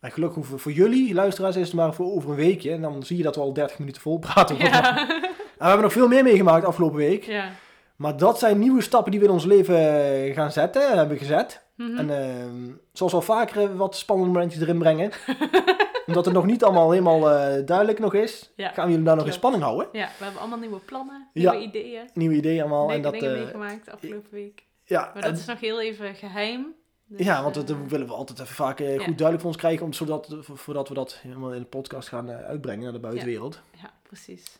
[0.00, 2.72] En gelukkig hoeven voor jullie, luisteraars, is het maar voor over een weekje.
[2.72, 4.56] En dan zie je dat we al 30 minuten vol praten.
[4.56, 4.98] Ja.
[4.98, 7.24] En we hebben nog veel meer meegemaakt afgelopen week.
[7.24, 7.50] ja.
[7.96, 11.62] Maar dat zijn nieuwe stappen die we in ons leven eh, gaan zetten, hebben gezet.
[11.78, 11.98] Mhm.
[11.98, 15.10] En ehm, zoals al vaker eh, wat spannende momentjes erin brengen.
[16.06, 18.52] omdat het nog niet allemaal helemaal eh, duidelijk nog is.
[18.56, 19.88] Ja, Gaan we jullie daar nog in spanning houden.
[19.92, 21.50] ja, we hebben allemaal nieuwe plannen, Ja.
[21.52, 22.08] nieuwe ideeën.
[22.14, 22.86] Nieuwe ideeën allemaal.
[22.86, 24.64] Leuke en dat, dingen eh, meegemaakt afgelopen week.
[24.84, 26.74] ja, Maar en- dat is nog heel even geheim.
[27.06, 29.84] Dus, ja, want dat willen we altijd even vaak goed duidelijk voor ons krijgen.
[29.84, 33.60] Om, zodat, vo- voordat we dat helemaal in de podcast gaan uitbrengen naar de buitenwereld.
[33.82, 34.58] Ja, precies.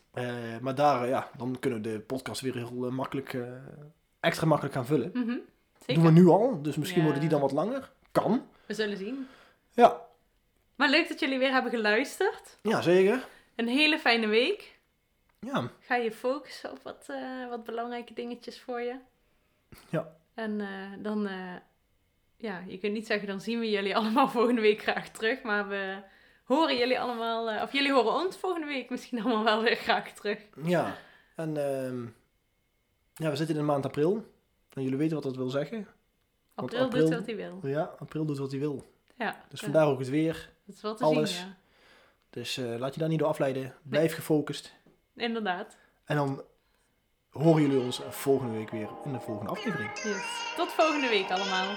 [0.61, 3.37] Maar daar, ja, dan kunnen we de podcast weer heel makkelijk,
[4.19, 5.09] extra makkelijk gaan vullen.
[5.13, 5.35] Mhm.
[5.95, 6.03] Zeker.
[6.03, 7.03] Doen we nu al, dus misschien Ja.
[7.05, 7.91] worden die dan wat langer.
[8.11, 8.47] Kan.
[8.65, 9.27] We zullen zien.
[9.73, 10.01] Ja,
[10.75, 12.57] Maar leuk dat jullie weer hebben geluisterd.
[12.61, 13.27] ja zeker.
[13.55, 14.77] Een hele fijne week.
[15.39, 18.95] Ja, Ga je focussen op wat, eh, wat belangrijke dingetjes voor je.
[19.89, 20.15] Ja.
[20.33, 20.67] En eh,
[21.03, 21.55] dan, eh,
[22.37, 25.41] ja, je kunt niet zeggen, dan zien we jullie allemaal volgende week graag terug.
[25.41, 26.01] Maar we
[26.43, 30.39] horen jullie allemaal, of jullie horen ons volgende week misschien allemaal wel weer graag terug.
[30.63, 30.97] ja.
[31.35, 32.01] En ehm,
[33.13, 34.25] ja, we zitten in de maand april.
[34.73, 35.77] En jullie weten wat dat wil zeggen.
[36.53, 37.59] Want April, april- doet wat hij wil.
[37.63, 38.85] Ja, april doet wat hij wil.
[39.17, 40.49] Ja, Dus ja, vandaar ook het weer.
[40.65, 41.35] dat is wel te alles.
[41.37, 41.57] zien, ja.
[42.29, 43.75] Dus eh, laat je daar niet door afleiden.
[43.83, 44.73] Blijf gefocust.
[45.15, 45.77] Inderdaad.
[46.05, 46.43] En dan
[47.29, 49.89] horen jullie ons volgende week weer in de volgende aflevering.
[50.03, 50.53] Yes.
[50.55, 51.75] Tot volgende week allemaal.